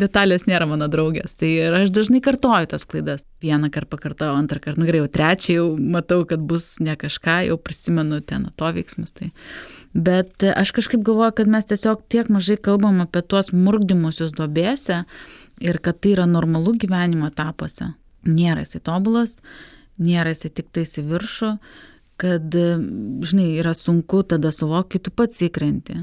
[0.00, 1.34] detalės nėra mano draugės.
[1.38, 3.24] Tai ir aš dažnai kartoju tas klaidas.
[3.44, 7.36] Vieną kartą pakartoju, antrą kartą, nu gerai, jau trečią jau matau, kad bus ne kažką,
[7.48, 9.14] jau prisimenu ten to veiksmus.
[9.16, 9.30] Tai.
[9.96, 15.02] Bet aš kažkaip galvoju, kad mes tiesiog tiek mažai kalbam apie tuos murgdymusius duobėse
[15.64, 17.94] ir kad tai yra normalu gyvenimo etapuose.
[18.28, 19.38] Nėra jisai tobulas,
[20.00, 21.54] nėra jisai tik tais į viršų,
[22.20, 22.52] kad,
[23.24, 26.02] žinai, yra sunku tada suvokti, tu pats įkrenti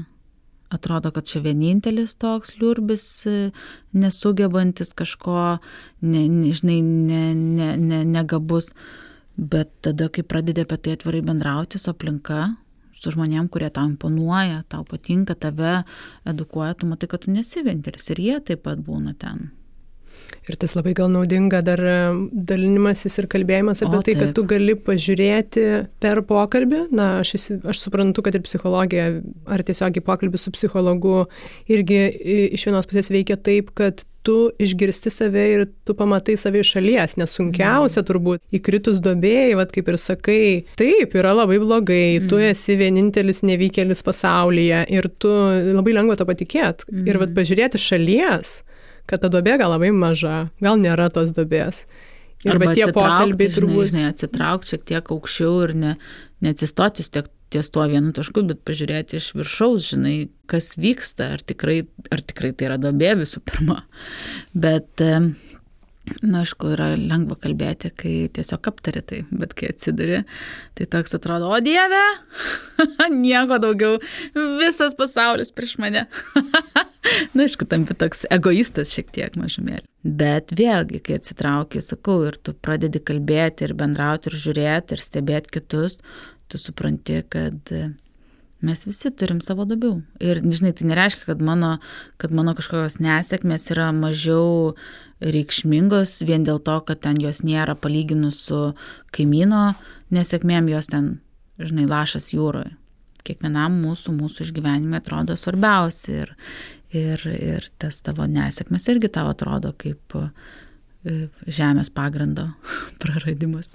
[0.68, 3.50] atrodo, kad čia vienintelis toks liurbis, e,
[3.96, 5.58] nesugebantis kažko,
[6.00, 8.72] ne, nežinai, ne, ne, ne, negabus.
[9.38, 12.48] Bet tada, kai pradedi apie tai atvirai bendrauti su aplinka,
[12.98, 15.84] su žmonėm, kurie tau imponuoja, tau patinka, tave
[16.26, 19.48] edukuoja, tu matai, kad tu nesi vienintelis ir jie taip pat būna ten.
[20.48, 21.96] Ir tas labai gal naudinga dar e,
[22.48, 24.22] dalinimasis ir kalbėjimas apie o, tai, taip.
[24.22, 25.64] kad tu gali pažiūrėti
[26.00, 26.86] per pokalbį.
[26.96, 29.10] Na, aš, aš suprantu, kad ir psichologija,
[29.44, 31.26] ar tiesiog į pokalbį su psichologu
[31.68, 32.00] irgi
[32.56, 37.16] iš vienos pusės veikia taip, kad tu išgirsti save ir tu pamatai save iš šalies,
[37.20, 38.06] nes sunkiausia mm.
[38.10, 40.42] turbūt įkritus dobėjai, vad kaip ir sakai,
[40.80, 42.26] taip, yra labai blogai, mm.
[42.28, 45.32] tu esi vienintelis nevykėlis pasaulyje ir tu
[45.72, 46.90] labai lengva to patikėti.
[46.92, 47.06] Mm.
[47.08, 48.58] Ir vad pažiūrėti šalies,
[49.08, 51.86] kad ta duobė gal labai maža, gal nėra tos duobės.
[52.46, 53.90] Ir Arba tie pokalbiai turbūt.
[53.90, 55.96] Žinai, atsitraukti šiek tiek aukščiau ir ne,
[56.44, 60.16] neatsistoti tiek ties tuo vienu tašku, bet pažiūrėti iš viršaus, žinai,
[60.50, 61.80] kas vyksta, ar tikrai,
[62.12, 63.80] ar tikrai tai yra dobė visų pirma.
[64.52, 65.02] Bet
[66.22, 70.22] Na, aišku, yra lengva kalbėti, kai tiesiog aptari tai, bet kai atsiduri,
[70.78, 72.04] tai toks atrodo, o Dieve,
[73.22, 73.98] nieko daugiau,
[74.32, 76.06] visas pasaulis prieš mane.
[77.34, 79.84] Na, aišku, tampi toks egoistas šiek tiek mažumėlį.
[80.18, 85.58] Bet vėlgi, kai atsitrauki, sakau, ir tu pradedi kalbėti ir bendrauti ir žiūrėti ir stebėti
[85.58, 85.98] kitus,
[86.48, 87.74] tu supranti, kad
[88.58, 89.92] Mes visi turim savo dubių.
[90.18, 91.76] Ir, žinai, tai nereiškia, kad mano,
[92.18, 94.72] kad mano kažkokios nesėkmės yra mažiau
[95.22, 98.72] reikšmingos vien dėl to, kad ten jos nėra palyginus su
[99.14, 99.76] kaimyno
[100.14, 101.20] nesėkmėm, jos ten,
[101.62, 102.74] žinai, lašas jūroje.
[103.28, 106.34] Kiekvienam mūsų, mūsų išgyvenime atrodo svarbiausia ir,
[106.94, 110.28] ir, ir tas tavo nesėkmės irgi tau atrodo kaip e,
[111.46, 112.50] žemės pagrindo
[113.02, 113.74] praradimas.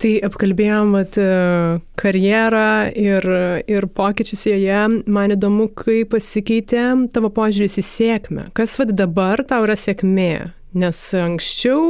[0.00, 3.26] Tai apkalbėjom vat, e, karjerą ir,
[3.68, 4.84] ir pokyčius joje.
[5.04, 8.46] Man įdomu, kaip pasikeitė tavo požiūris į sėkmę.
[8.56, 10.59] Kas vad dabar tau yra sėkmė?
[10.70, 11.80] Nes anksčiau,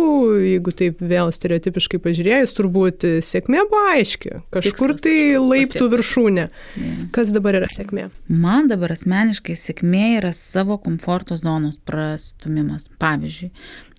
[0.40, 4.38] jeigu taip vėl stereotipiškai pažiūrėjus, turbūt sėkmė buvo aiški.
[4.56, 6.44] Kažkur Tikslas, tai laiptų viršūnė.
[6.80, 7.02] Yeah.
[7.12, 8.06] Kas dabar yra sėkmė?
[8.32, 12.86] Man dabar asmeniškai sėkmė yra savo komforto zonos prastumimas.
[13.02, 13.50] Pavyzdžiui,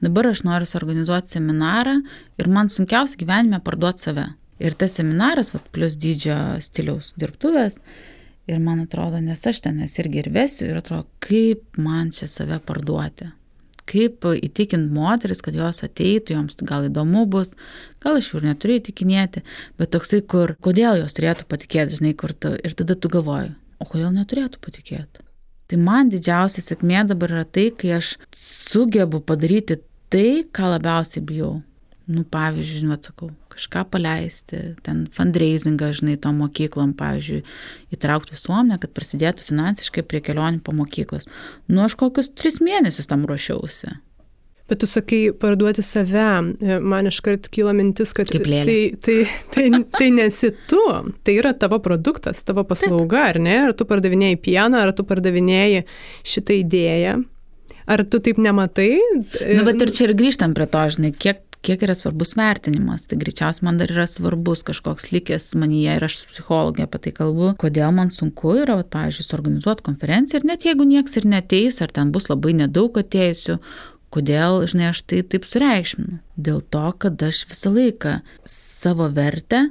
[0.01, 1.99] dabar aš noriu suorganizuoti seminarą
[2.41, 4.25] ir man sunkiausia gyvenime parduoti save.
[4.61, 7.77] Ir tas seminaras, vat, plus dydžio stiliaus dirbtuvės,
[8.49, 12.29] ir man atrodo, nes aš ten esu irgi ir vesiu, ir atrodo, kaip man čia
[12.29, 13.29] save parduoti.
[13.91, 17.51] Kaip įtikinti moteris, kad jos ateitų, joms gal įdomu bus,
[18.03, 19.43] gal aš jų ir neturiu įtikinėti,
[19.81, 23.51] bet toksai, kur, kodėl jos turėtų patikėti, žinai, kur tu, ir tada tu galvoji,
[23.83, 25.25] o kodėl neturėtų patikėti.
[25.71, 31.53] Tai man didžiausia sėkmė dabar yra tai, kai aš sugebu padaryti tai, ką labiausiai bijau.
[32.11, 37.41] Nu, pavyzdžiui, žinot, sakau, kažką paleisti, ten fundraisingą, žinai, tom mokyklom, pavyzdžiui,
[37.95, 41.29] įtraukti visuomenę, kad prasidėtų finansiškai prie kelionių po mokyklas.
[41.71, 43.95] Nu, aš kokius tris mėnesius tam ruošiausi.
[44.71, 46.27] Bet tu sakai, parduoti save,
[46.79, 48.61] man iškart kyla mintis, kad tai,
[49.03, 49.17] tai,
[49.51, 49.65] tai,
[49.97, 50.79] tai nesi tu,
[51.27, 53.57] tai yra tavo produktas, tavo paslauga, ar ne?
[53.65, 55.83] Ar tu pardavinėjai pieną, ar tu pardavinėjai
[56.23, 57.17] šitą idėją,
[57.83, 58.93] ar tu taip nematai?
[59.57, 63.05] Nu, bet ir čia ir grįžtam prie to, žinai, kiek, kiek yra svarbus vertinimas.
[63.07, 67.13] Tai greičiausiai man dar yra svarbus kažkoks likęs manyje ir aš su psichologija apie tai
[67.21, 71.81] kalbu, kodėl man sunku yra, vat, pavyzdžiui, suorganizuoti konferenciją ir net jeigu nieks ir neteis,
[71.83, 73.59] ar ten bus labai nedaug atėjusių,
[74.11, 76.19] kodėl, žinai, aš tai taip sureikšminu.
[76.35, 78.17] Dėl to, kad aš visą laiką
[78.49, 79.69] savo vertę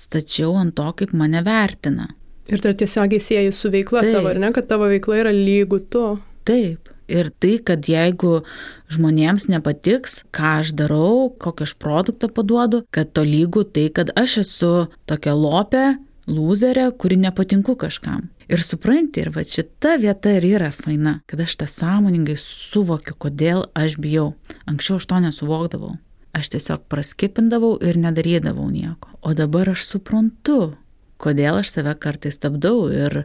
[0.00, 2.08] stačiau ant to, kaip mane vertina.
[2.50, 4.14] Ir tai tiesiogiai sieji su veikla Taip.
[4.14, 6.06] savo, ar ne, kad tavo veikla yra lygų tu.
[6.48, 6.89] Taip.
[7.10, 8.44] Ir tai, kad jeigu
[8.92, 14.40] žmonėms nepatiks, ką aš darau, kokį aš produktą paduodu, kad to lygų tai, kad aš
[14.44, 14.74] esu
[15.10, 15.86] tokia lopė,
[16.30, 18.28] loserė, kuri nepatinku kažkam.
[18.50, 23.66] Ir supranti, ir va šita vieta ir yra faina, kad aš tą sąmoningai suvokiu, kodėl
[23.78, 24.32] aš bijau.
[24.70, 25.96] Anksčiau aš to nesuvokdavau.
[26.34, 29.10] Aš tiesiog praskipindavau ir nedarydavau nieko.
[29.22, 30.74] O dabar aš suprantu,
[31.22, 33.24] kodėl aš save kartais stabdau ir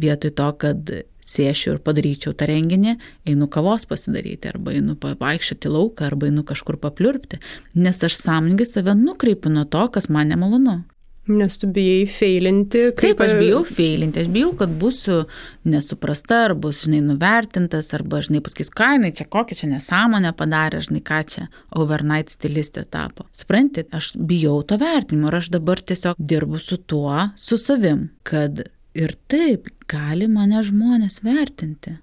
[0.00, 0.92] vietoj to, kad
[1.26, 2.96] sėšiu ir padaryčiau tą renginį,
[3.28, 7.40] einu kavos pasidaryti, arba einu pavaikščioti lauką, arba einu kažkur papliurpti,
[7.78, 10.82] nes aš sąmoningai save nukreipiu nuo to, kas man nemalonu.
[11.26, 12.84] Nes tu bijai feilinti.
[12.94, 15.24] Taip, aš bijau feilinti, aš bijau, kad būsiu
[15.66, 21.02] nesuprasta, ar bus, žinai, nuvertintas, arba, žinai, pasakys, kainai, čia kokia čia nesąmonė padarė, žinai,
[21.06, 23.26] ką čia overnight stilistė tapo.
[23.34, 28.62] Suprantate, aš bijau to vertinimo ir aš dabar tiesiog dirbu su tuo, su savim, kad
[28.96, 31.98] ir taip gali mane žmonės vertinti.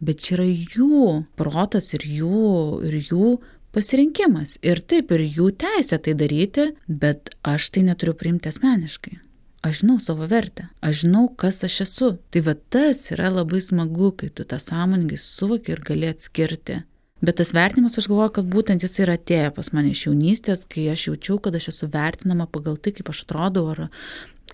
[0.00, 1.04] Bet čia yra jų
[1.38, 2.42] protas ir jų,
[2.86, 3.30] ir jų
[3.74, 4.58] pasirinkimas.
[4.62, 9.18] Ir taip, ir jų teisė tai daryti, bet aš tai neturiu priimti asmeniškai.
[9.66, 12.12] Aš žinau savo vertę, aš žinau, kas aš esu.
[12.30, 16.84] Tai va tas yra labai smagu, kai tu tą sąmoningai suvoki ir gali atskirti.
[17.18, 20.86] Bet tas vertinimas, aš galvoju, kad būtent jis yra atėję pas mane iš jaunystės, kai
[20.92, 23.88] aš jaučiau, kad aš esu vertinama pagal tai, kaip aš atrodau, ar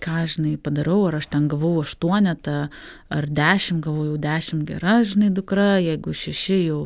[0.01, 2.55] ką, žinai, padarau, ar aš ten gavau aštuonetą,
[3.13, 6.79] ar dešimt gavau jau dešimt gera, žinai, dukra, jeigu šeši jau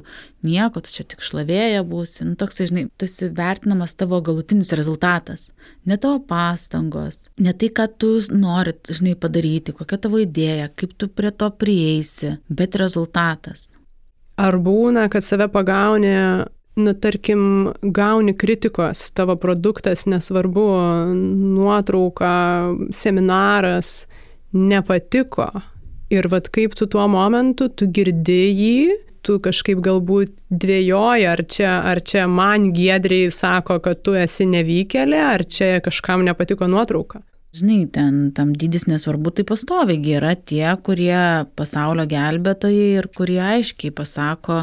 [0.45, 2.28] nieko, tu čia tik šlavėja būsi.
[2.28, 5.50] Nu, toks, žinai, tu esi vertinamas tavo galutinis rezultatas,
[5.89, 11.10] ne tavo pastangos, ne tai, ką tu norit, žinai, padaryti, kokia tavo idėja, kaip tu
[11.12, 13.69] prie to prieisi, bet rezultatas.
[14.39, 16.13] Ar būna, kad save pagauni,
[16.80, 17.42] nu, tarkim,
[17.82, 20.65] gauni kritikos, tavo produktas, nesvarbu,
[21.56, 22.32] nuotrauka,
[22.96, 24.08] seminaras,
[24.56, 25.52] nepatiko.
[26.10, 28.76] Ir vad kaip tu tuo momentu, tu girdi jį,
[29.26, 35.20] tu kažkaip galbūt dvėjoji, ar čia, ar čia man giedriai sako, kad tu esi nevykėlė,
[35.36, 37.22] ar čia kažkam nepatiko nuotrauka.
[37.50, 43.94] Žinai, ten tam dydis nesvarbu, tai pastoviai yra tie, kurie pasaulio gelbėtojai ir kurie aiškiai
[43.98, 44.60] pasako,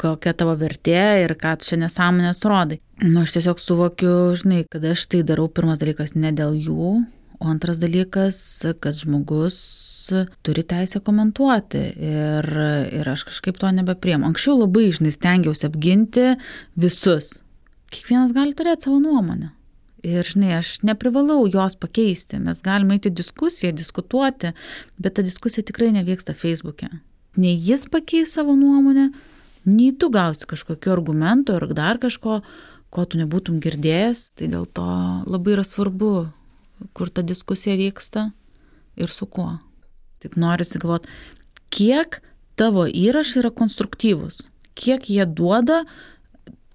[0.00, 2.80] kokia tavo vertė ir ką tu čia nesąmonės rodai.
[3.02, 6.92] Nu, aš tiesiog suvokiu, žinai, kad aš tai darau pirmas dalykas ne dėl jų,
[7.40, 8.38] o antras dalykas,
[8.80, 9.58] kad žmogus
[10.46, 12.48] turi teisę komentuoti ir,
[12.94, 14.28] ir aš kažkaip to nebepriemu.
[14.28, 16.28] Anksčiau labai, žinai, stengiausi apginti
[16.78, 17.40] visus.
[17.92, 19.52] Kiekvienas gali turėti savo nuomonę.
[20.06, 22.38] Ir, žinai, aš neprivalau jos pakeisti.
[22.42, 24.52] Mes galime eiti diskusiją, diskutuoti,
[25.02, 26.90] bet ta diskusija tikrai nevyksta Facebook'e.
[27.40, 29.10] Nei jis pakeis savo nuomonę,
[29.66, 32.40] nei tu gausi kažkokiu argumentu ar dar kažko,
[32.90, 34.30] ko tu nebūtum girdėjęs.
[34.38, 34.88] Tai dėl to
[35.26, 36.12] labai yra svarbu,
[36.96, 38.30] kur ta diskusija vyksta
[38.96, 39.56] ir su kuo.
[40.22, 41.10] Taip norisi galvoti,
[41.74, 42.20] kiek
[42.56, 44.46] tavo įrašai yra konstruktyvus,
[44.78, 45.82] kiek jie duoda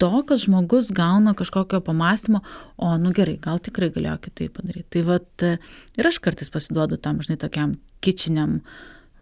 [0.02, 2.42] to, kad žmogus gauna kažkokio pamastymo,
[2.78, 4.88] o, nu gerai, gal tikrai galėjo kitaip padaryti.
[4.98, 8.60] Tai vad ir aš kartais pasiduodu tam, žinai, tokiam kičiniam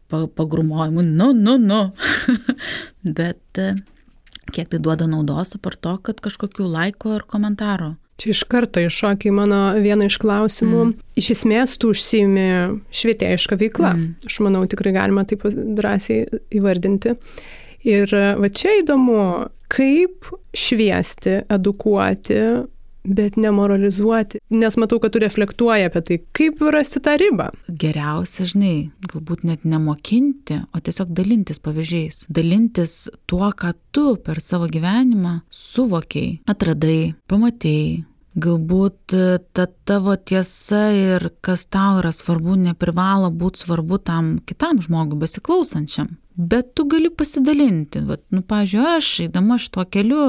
[0.10, 1.82] pagrumojimui, nu, nu, nu.
[3.20, 3.62] Bet
[4.50, 7.94] kiek tai duoda naudos, apart to, kad kažkokių laiko ir komentarų.
[8.20, 10.82] Čia iš karto iššokiai mano vieną iš klausimų.
[10.90, 10.96] Mm.
[11.22, 12.50] Iš esmės, tu užsiimi
[12.92, 13.94] švietėjišką veiklą.
[13.96, 14.10] Mm.
[14.28, 16.26] Aš manau, tikrai galima taip drąsiai
[16.60, 17.16] įvardinti.
[17.88, 19.22] Ir va čia įdomu,
[19.72, 22.42] kaip šviesti, edukuoti,
[23.04, 27.50] bet nemoralizuoti, nes matau, kad tu reflektuoji apie tai, kaip rasti tą ribą.
[27.70, 28.76] Geriausia, žinai,
[29.12, 32.26] galbūt net nemokinti, o tiesiog dalintis pavyzdžiais.
[32.30, 32.98] Dalintis
[33.30, 38.04] tuo, ką tu per savo gyvenimą suvokiai, atradai, pamatėjai,
[38.38, 39.16] Galbūt
[39.58, 46.18] ta tavo tiesa ir kas tau yra svarbu, neprivalo būti svarbu tam kitam žmogui besiklausančiam
[46.40, 48.02] bet tu gali pasidalinti.
[48.08, 50.26] Vat, nu, pažiūrėjau, aš eidama šituo keliu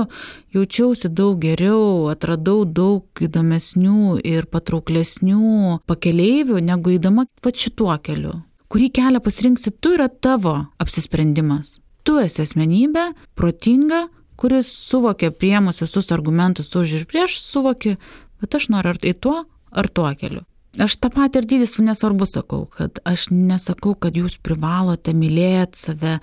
[0.57, 8.41] jaučiausi daug geriau, atradau daug įdomesnių ir patrauklesnių pakeleivių, negu eidama vat šituo keliu.
[8.71, 11.79] Kurį kelią pasirinksi, tu yra tavo apsisprendimas.
[12.07, 14.09] Tu esi asmenybė, protinga,
[14.41, 17.97] kuris suvokia priemus visus argumentus už ir prieš, suvoki,
[18.41, 20.45] bet aš noriu ar tai tuo, ar tuo keliu.
[20.79, 26.19] Aš tą patį ir dydis nesvarbu sakau, kad aš nesakau, kad jūs privalote mylėti save,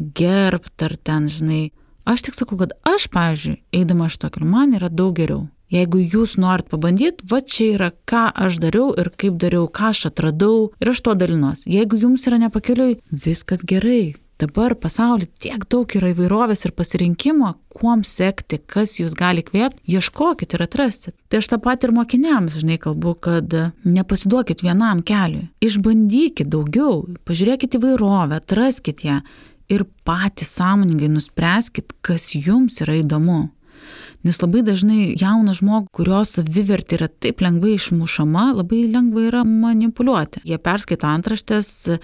[0.00, 1.66] gerbti ar ten, žinai.
[2.08, 5.44] Aš tik sakau, kad aš, pavyzdžiui, eidama iš tokio, man yra daug geriau.
[5.70, 10.08] Jeigu jūs norit pabandyti, va čia yra, ką aš dariau ir kaip dariau, ką aš
[10.08, 11.68] atradau ir aš to dalinuosi.
[11.70, 18.06] Jeigu jums yra nepakeliui, viskas gerai, Dabar pasaulyje tiek daug yra įvairovės ir pasirinkimo, kuom
[18.08, 21.14] sekti, kas jūs gali kvėpti, ieškokit ir atrasit.
[21.28, 27.76] Tai aš tą pat ir mokiniams, žinai, kalbu, kad nepasiduokit vienam keliui, išbandykit daugiau, pažiūrėkit
[27.76, 29.20] įvairovę, atraskit ją
[29.70, 33.50] ir patys sąmoningai nuspręskit, kas jums yra įdomu.
[34.26, 40.42] Nes labai dažnai jauną žmogų, kurios savivertė yra taip lengvai išmušama, labai lengva yra manipuliuoti.
[40.44, 41.98] Jie perskaito antraštės, e,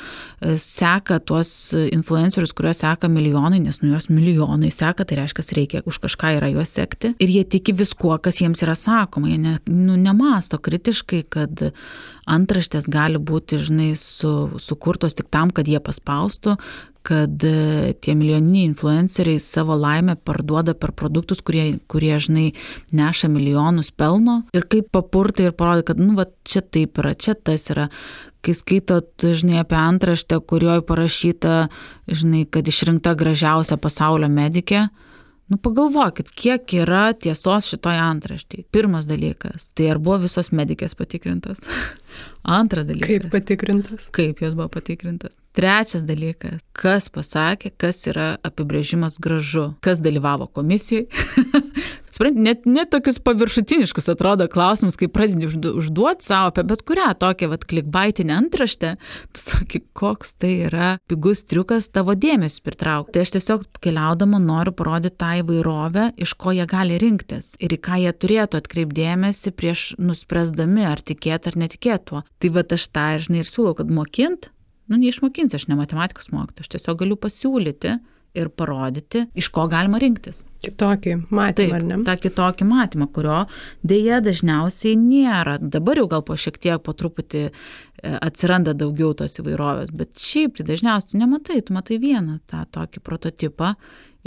[0.63, 6.01] seka tuos influencerius, kuriuos seka milijonai, nes nu juos milijonai seka, tai reiškia, reikia už
[6.07, 7.13] kažką yra juos sekti.
[7.21, 9.29] Ir jie tiki viskuo, kas jiems yra sakoma.
[9.29, 11.69] Jie ne, nu, nemasto kritiškai, kad
[12.27, 16.57] antraštės gali būti, žinai, su, sukurtos tik tam, kad jie paspaustų,
[17.07, 22.47] kad e, tie milijoniniai influenceriai savo laimę parduoda per produktus, kurie, kurie žinai,
[22.97, 27.37] neša milijonus pelno ir kaip papurtai ir parodo, kad, nu, va, čia taip yra, čia
[27.39, 27.89] tas yra.
[28.47, 31.57] Kai skaitot, žinai, apie antraštę, kurioje parašyta,
[32.07, 34.87] žinai, kad išrinkta gražiausia pasaulio medikė,
[35.47, 38.65] Nu pagalvokit, kiek yra tiesos šitoje antraštėje.
[38.75, 41.61] Pirmas dalykas, tai ar buvo visos medikės patikrintos?
[42.59, 43.13] Antras dalykas.
[43.13, 44.09] Kaip patikrintas?
[44.17, 45.37] Kaip jos buvo patikrintas.
[45.57, 51.07] Trečias dalykas, kas pasakė, kas yra apibrėžimas gražu, kas dalyvavo komisijoje.
[52.17, 57.49] Suprantate, net, net tokius paviršutiniškus atrodo klausimus, kai pradedi užduoti savo apie bet kurią tokią,
[57.53, 58.95] vad, klikbaitinę antraštę,
[59.33, 63.13] tu sakai, koks tai yra pigus triukas tavo dėmesį pritraukti.
[63.17, 67.81] Tai aš tiesiog keliaudama noriu parodyti tą įvairovę, iš ko jie gali rinktis ir į
[67.85, 72.25] ką jie turėtų atkreipdėmėsi prieš nuspręsdami, ar tikėti ar netikėti tuo.
[72.41, 74.51] Tai va aš tą, žinai, ir siūlau, kad mokint,
[74.91, 77.97] nu neišmokinsi, aš ne matematikos mokytojas, aš tiesiog galiu pasiūlyti
[78.37, 80.43] ir parodyti, iš ko galima rinktis.
[80.65, 81.99] Kitokį matymą, Taip, ar ne?
[82.05, 83.39] tą kitokį matymą, kurio
[83.87, 85.57] dėja dažniausiai nėra.
[85.61, 87.53] Dabar jau gal po šiek tiek, po truputį e,
[88.19, 93.03] atsiranda daugiau tos įvairovės, bet šiaip tai dažniausiai tu nematai, tu matai vieną tą tokį
[93.07, 93.73] prototipą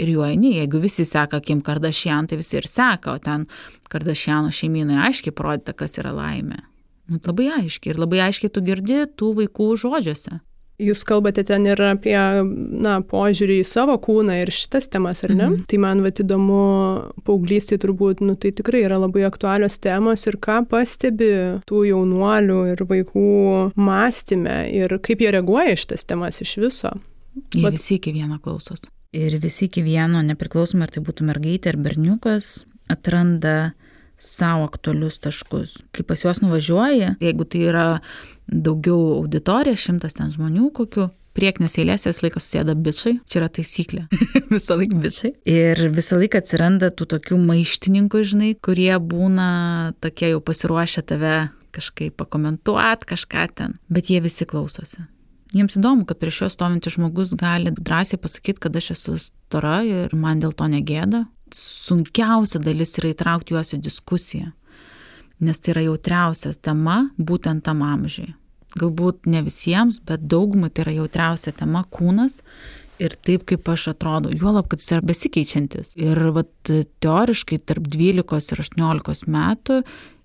[0.00, 0.56] ir juo eini.
[0.58, 3.46] Jeigu visi seka Kim Kardashian, tai visi ir seka, o ten
[3.92, 6.64] Kardashiano šeimynai aiškiai parodyta, kas yra laimė.
[7.10, 10.40] Nu, labai aiškiai ir labai aiškiai tu girdi tų vaikų žodžiuose.
[10.80, 15.46] Jūs kalbate ten ir apie, na, požiūrį į savo kūną ir šitas temas, ar ne?
[15.50, 15.66] Mhm.
[15.70, 16.60] Tai man vat įdomu,
[17.26, 21.30] paauglystė turbūt, nu, tai tikrai yra labai aktualios temos ir ką pastebi
[21.68, 23.26] tų jaunuolių ir vaikų
[23.76, 26.94] mąstymę ir kaip jie reaguoja iš tas temas iš viso.
[27.54, 27.76] Jie vat...
[27.76, 28.88] visi iki vieno klausos.
[29.16, 33.72] Ir visi iki vieno, nepriklausomai ar tai būtų mergaitė ar berniukas, atranda
[34.20, 35.78] savo aktualius taškus.
[35.96, 37.86] Kai pas juos nuvažiuoji, jeigu tai yra
[38.50, 44.06] daugiau auditorija, šimtas ten žmonių kokiu, priekinės eilės visą laiką susėda bičiai, čia yra taisyklė,
[44.54, 45.32] visą laiką bičiai.
[45.48, 49.48] Ir visą laiką atsiranda tų tokių maištininkų, žinai, kurie būna
[50.02, 51.38] tokie jau pasiruošę tave
[51.74, 55.06] kažkaip pakomentuot, kažką ten, bet jie visi klausosi.
[55.54, 60.12] Jiems įdomu, kad prieš juos stovintis žmogus gali drąsiai pasakyti, kad aš esu stora ir
[60.14, 61.24] man dėl to negėda.
[61.56, 64.52] Sunkiausia dalis yra įtraukti juos į diskusiją,
[65.40, 68.34] nes tai yra jautriausia tema būtent tam amžiui
[68.78, 72.40] galbūt ne visiems, bet daugumai tai yra jautriausia tema- kūnas
[73.00, 75.96] ir taip, kaip aš atrodau, juolab, kad jis yra besikeičiantis.
[75.96, 76.52] Ir vat,
[77.00, 79.82] teoriškai tarp 12 ir 18 metų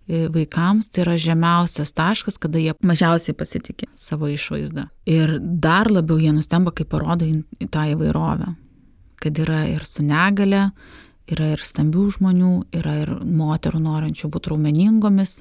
[0.07, 4.89] e, vaikams tai yra žemiausias taškas, kada jie mažiausiai pasitikė savo išvaizdą.
[5.07, 7.25] Ir dar labiau jie nustemba, kai parodo
[7.71, 8.55] tą įvairovę,
[9.15, 10.71] kad yra ir su negale,
[11.31, 15.39] yra ir stambių žmonių, yra ir moterų norinčių būti raumeningomis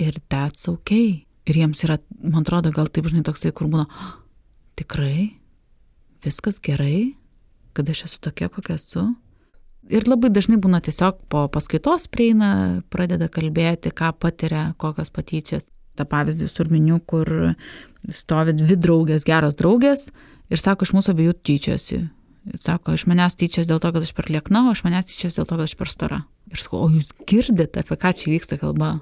[0.00, 0.92] ir that's ok.
[1.44, 3.84] Ir jiems yra, man atrodo, gal taip žinai toksai, kur būna,
[4.80, 5.34] tikrai,
[6.24, 7.14] viskas gerai,
[7.76, 9.10] kad aš esu tokia, kokia esu.
[9.92, 15.68] Ir labai dažnai būna tiesiog po paskaitos prieina, pradeda kalbėti, ką patiria, kokios patyčias.
[15.94, 17.28] Ta pavyzdį visur miniu, kur
[18.08, 20.08] stovi dvi draugės, geros draugės
[20.50, 22.00] ir sako, iš mūsų abiejų tyčiosi.
[22.60, 25.48] Sako, iš manęs tyčios dėl to, kad aš per liekna, o iš manęs tyčios dėl
[25.48, 26.20] to, kad aš per stora.
[26.52, 28.98] Ir sako, o jūs girdite, apie ką čia vyksta kalba?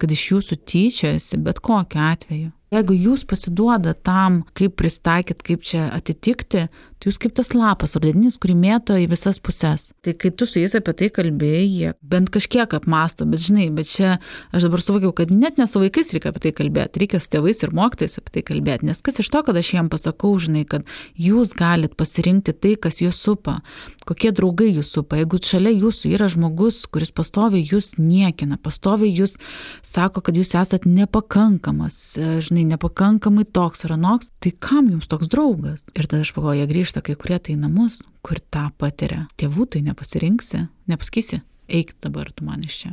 [0.00, 2.50] kad iš jūsų tyčiasi bet kokiu atveju.
[2.70, 6.68] Jeigu jūs pasiduoda tam, kaip pristaikyt, kaip čia atitikti,
[7.00, 9.88] tai jūs kaip tas lapas rudeninis, kurį mėto į visas puses.
[10.04, 13.88] Tai kai tu su jais apie tai kalbėjai, jie bent kažkiek apmasto, bet žinai, bet
[13.90, 14.18] čia
[14.54, 17.64] aš dabar suvokiau, kad net ne su vaikais reikia apie tai kalbėti, reikia su tėvais
[17.64, 20.86] ir mokytais apie tai kalbėti, nes kas iš to, kad aš jiems pasakau, žinai, kad
[21.18, 23.58] jūs galit pasirinkti tai, kas jūs supa,
[24.06, 29.38] kokie draugai jūs supa, jeigu šalia jūsų yra žmogus, kuris pastoviai jūs niekina, pastoviai jūs
[29.82, 32.00] sako, kad jūs esat nepakankamas,
[32.44, 35.84] žinai, žinai, nepakankamai toks ar anoks, tai kam jums toks draugas?
[35.94, 39.26] Ir tada aš pagalvoju, jie grįžta kai kurie tai į namus, kur tą patiria.
[39.40, 42.92] Tėvų tai nepasirinksi, nepasakysi, eik dabar tu man iš čia.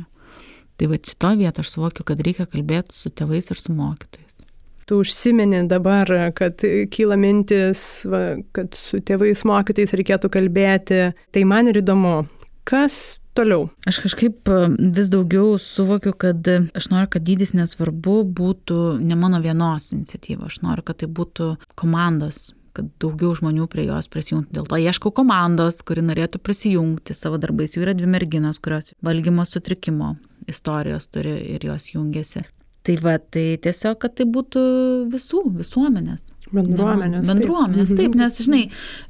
[0.78, 4.44] Tai va šito vietą aš suvokiu, kad reikia kalbėti su tėvais ir su mokytojais.
[4.88, 6.62] Tu užsimeni dabar, kad
[6.94, 11.00] kyla mintis, va, kad su tėvais mokytais reikėtų kalbėti.
[11.34, 12.22] Tai man ir įdomu,
[12.68, 13.70] Kas toliau?
[13.88, 14.58] Aš kažkaip e,
[14.92, 20.60] vis daugiau suvokiu, kad aš noriu, kad dydis nesvarbu būtų ne mano vienos iniciatyva, aš
[20.66, 24.52] noriu, kad tai būtų komandos kad daugiau žmonių prie jos prisijungtų.
[24.54, 27.74] Dėl to ieškau komandos, kuri norėtų prisijungti savo darbais.
[27.74, 30.14] Jų yra dvi merginos, kurios valgymo sutrikimo
[30.48, 32.44] istorijos turi ir jos jungiasi.
[32.86, 34.60] Tai va, tai tiesiog, kad tai būtų
[35.12, 36.24] visų, visuomenės.
[36.54, 37.28] Bendruomenės.
[37.28, 37.98] Bendruomenės, taip.
[37.98, 38.22] taip, mhm.
[38.22, 38.62] nes, žinai,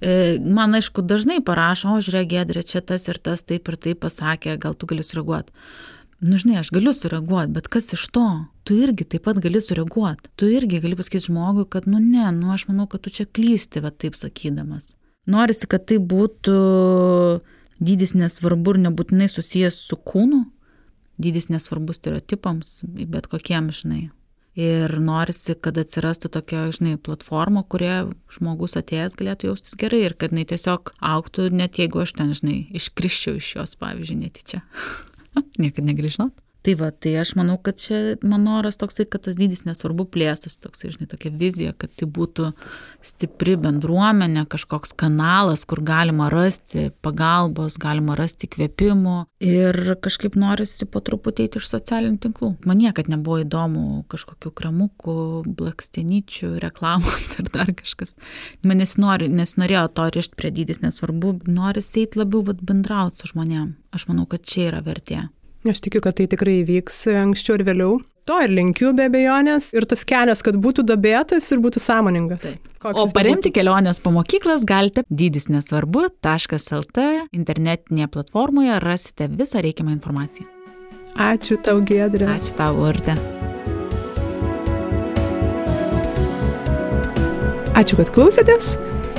[0.03, 4.03] e, man aišku, dažnai parašo, o žiūrėk, Gedrė, čia tas ir tas taip ir taip
[4.03, 5.55] pasakė, gal tu gali sureaguoti.
[6.19, 8.27] Nu, žinai, aš galiu sureaguoti, bet kas iš to?
[8.67, 10.33] Tu irgi taip pat gali sureaguoti.
[10.41, 13.85] Tu irgi gali pasakyti žmogui, kad, nu ne, nu aš manau, kad tu čia klysti,
[13.85, 14.97] va taip sakydamas.
[15.31, 16.57] Norisi, kad tai būtų
[17.79, 20.43] dydis nesvarbu ir nebūtinai susijęs su kūnu,
[21.19, 24.07] dydis nesvarbus stereotipams, bet kokiems, žinai,
[24.59, 30.35] Ir norisi, kad atsirastų tokia, žinai, platforma, kurie žmogus atėjęs galėtų jaustis gerai ir kad
[30.35, 34.65] jinai tiesiog auktų, net jeigu aš ten, žinai, iškriščiau iš jos, pavyzdžiui, netyčia.
[35.63, 36.35] Niekad negrįžnot.
[36.69, 40.59] Tai va, tai aš manau, kad čia man noras toksai, kad tas dydis nesvarbu plėstas,
[40.61, 42.51] toksai, žinai, tokia vizija, kad tai būtų
[43.09, 49.15] stipri bendruomenė, kažkoks kanalas, kur galima rasti pagalbos, galima rasti kvėpimų
[49.49, 52.53] ir kažkaip norisi po truputį eiti iš socialinių tinklų.
[52.69, 55.17] Man niekad nebuvo įdomu kažkokių kramukų,
[55.49, 58.13] blakstenyčių, reklamos ar dar kažkas.
[58.61, 63.73] Man nesinori, nesinorėjo to rišti prie dydis, nesvarbu, norisi eiti labiau bendrauti su žmonėm.
[63.97, 65.31] Aš manau, kad čia yra vertė.
[65.67, 67.99] Aš tikiu, kad tai tikrai vyks anksčiau ir vėliau.
[68.29, 69.73] To ir linkiu be abejonės.
[69.75, 72.59] Ir tas kelias, kad būtų dabėtas ir būtų sąmoningas.
[72.85, 80.47] O paremti kelionės po mokyklas galite dydis nesvarbu.lt internetinėje platformoje rasite visą reikiamą informaciją.
[81.19, 82.29] Ačiū tau, Gedrė.
[82.37, 83.17] Ačiū tau, Urte.
[87.79, 88.77] Ačiū, kad klausėtės.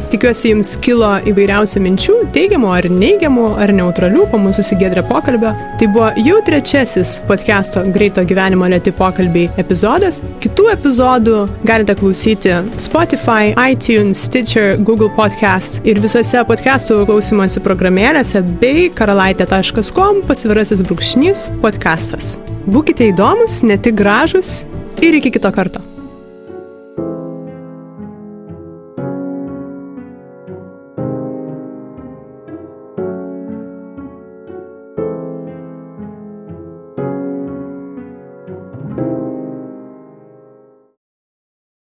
[0.09, 5.51] Tikiuosi jums kilo įvairiausių minčių, teigiamų ar neigiamų, ar neutralių po mūsų susigėdrę pokalbio.
[5.77, 10.17] Tai buvo jau trečiasis podcast'o Greito gyvenimo lėti pokalbiai epizodas.
[10.41, 11.35] Kitų epizodų
[11.69, 20.81] galite klausyti Spotify, iTunes, Stitcher, Google Podcast ir visose podcastų klausimosi programėlėse bei karalaitė.com pasvirasis
[20.89, 22.39] brūkšnys podcastas.
[22.65, 24.63] Būkite įdomus, ne tik gražus
[25.05, 25.85] ir iki kito karto.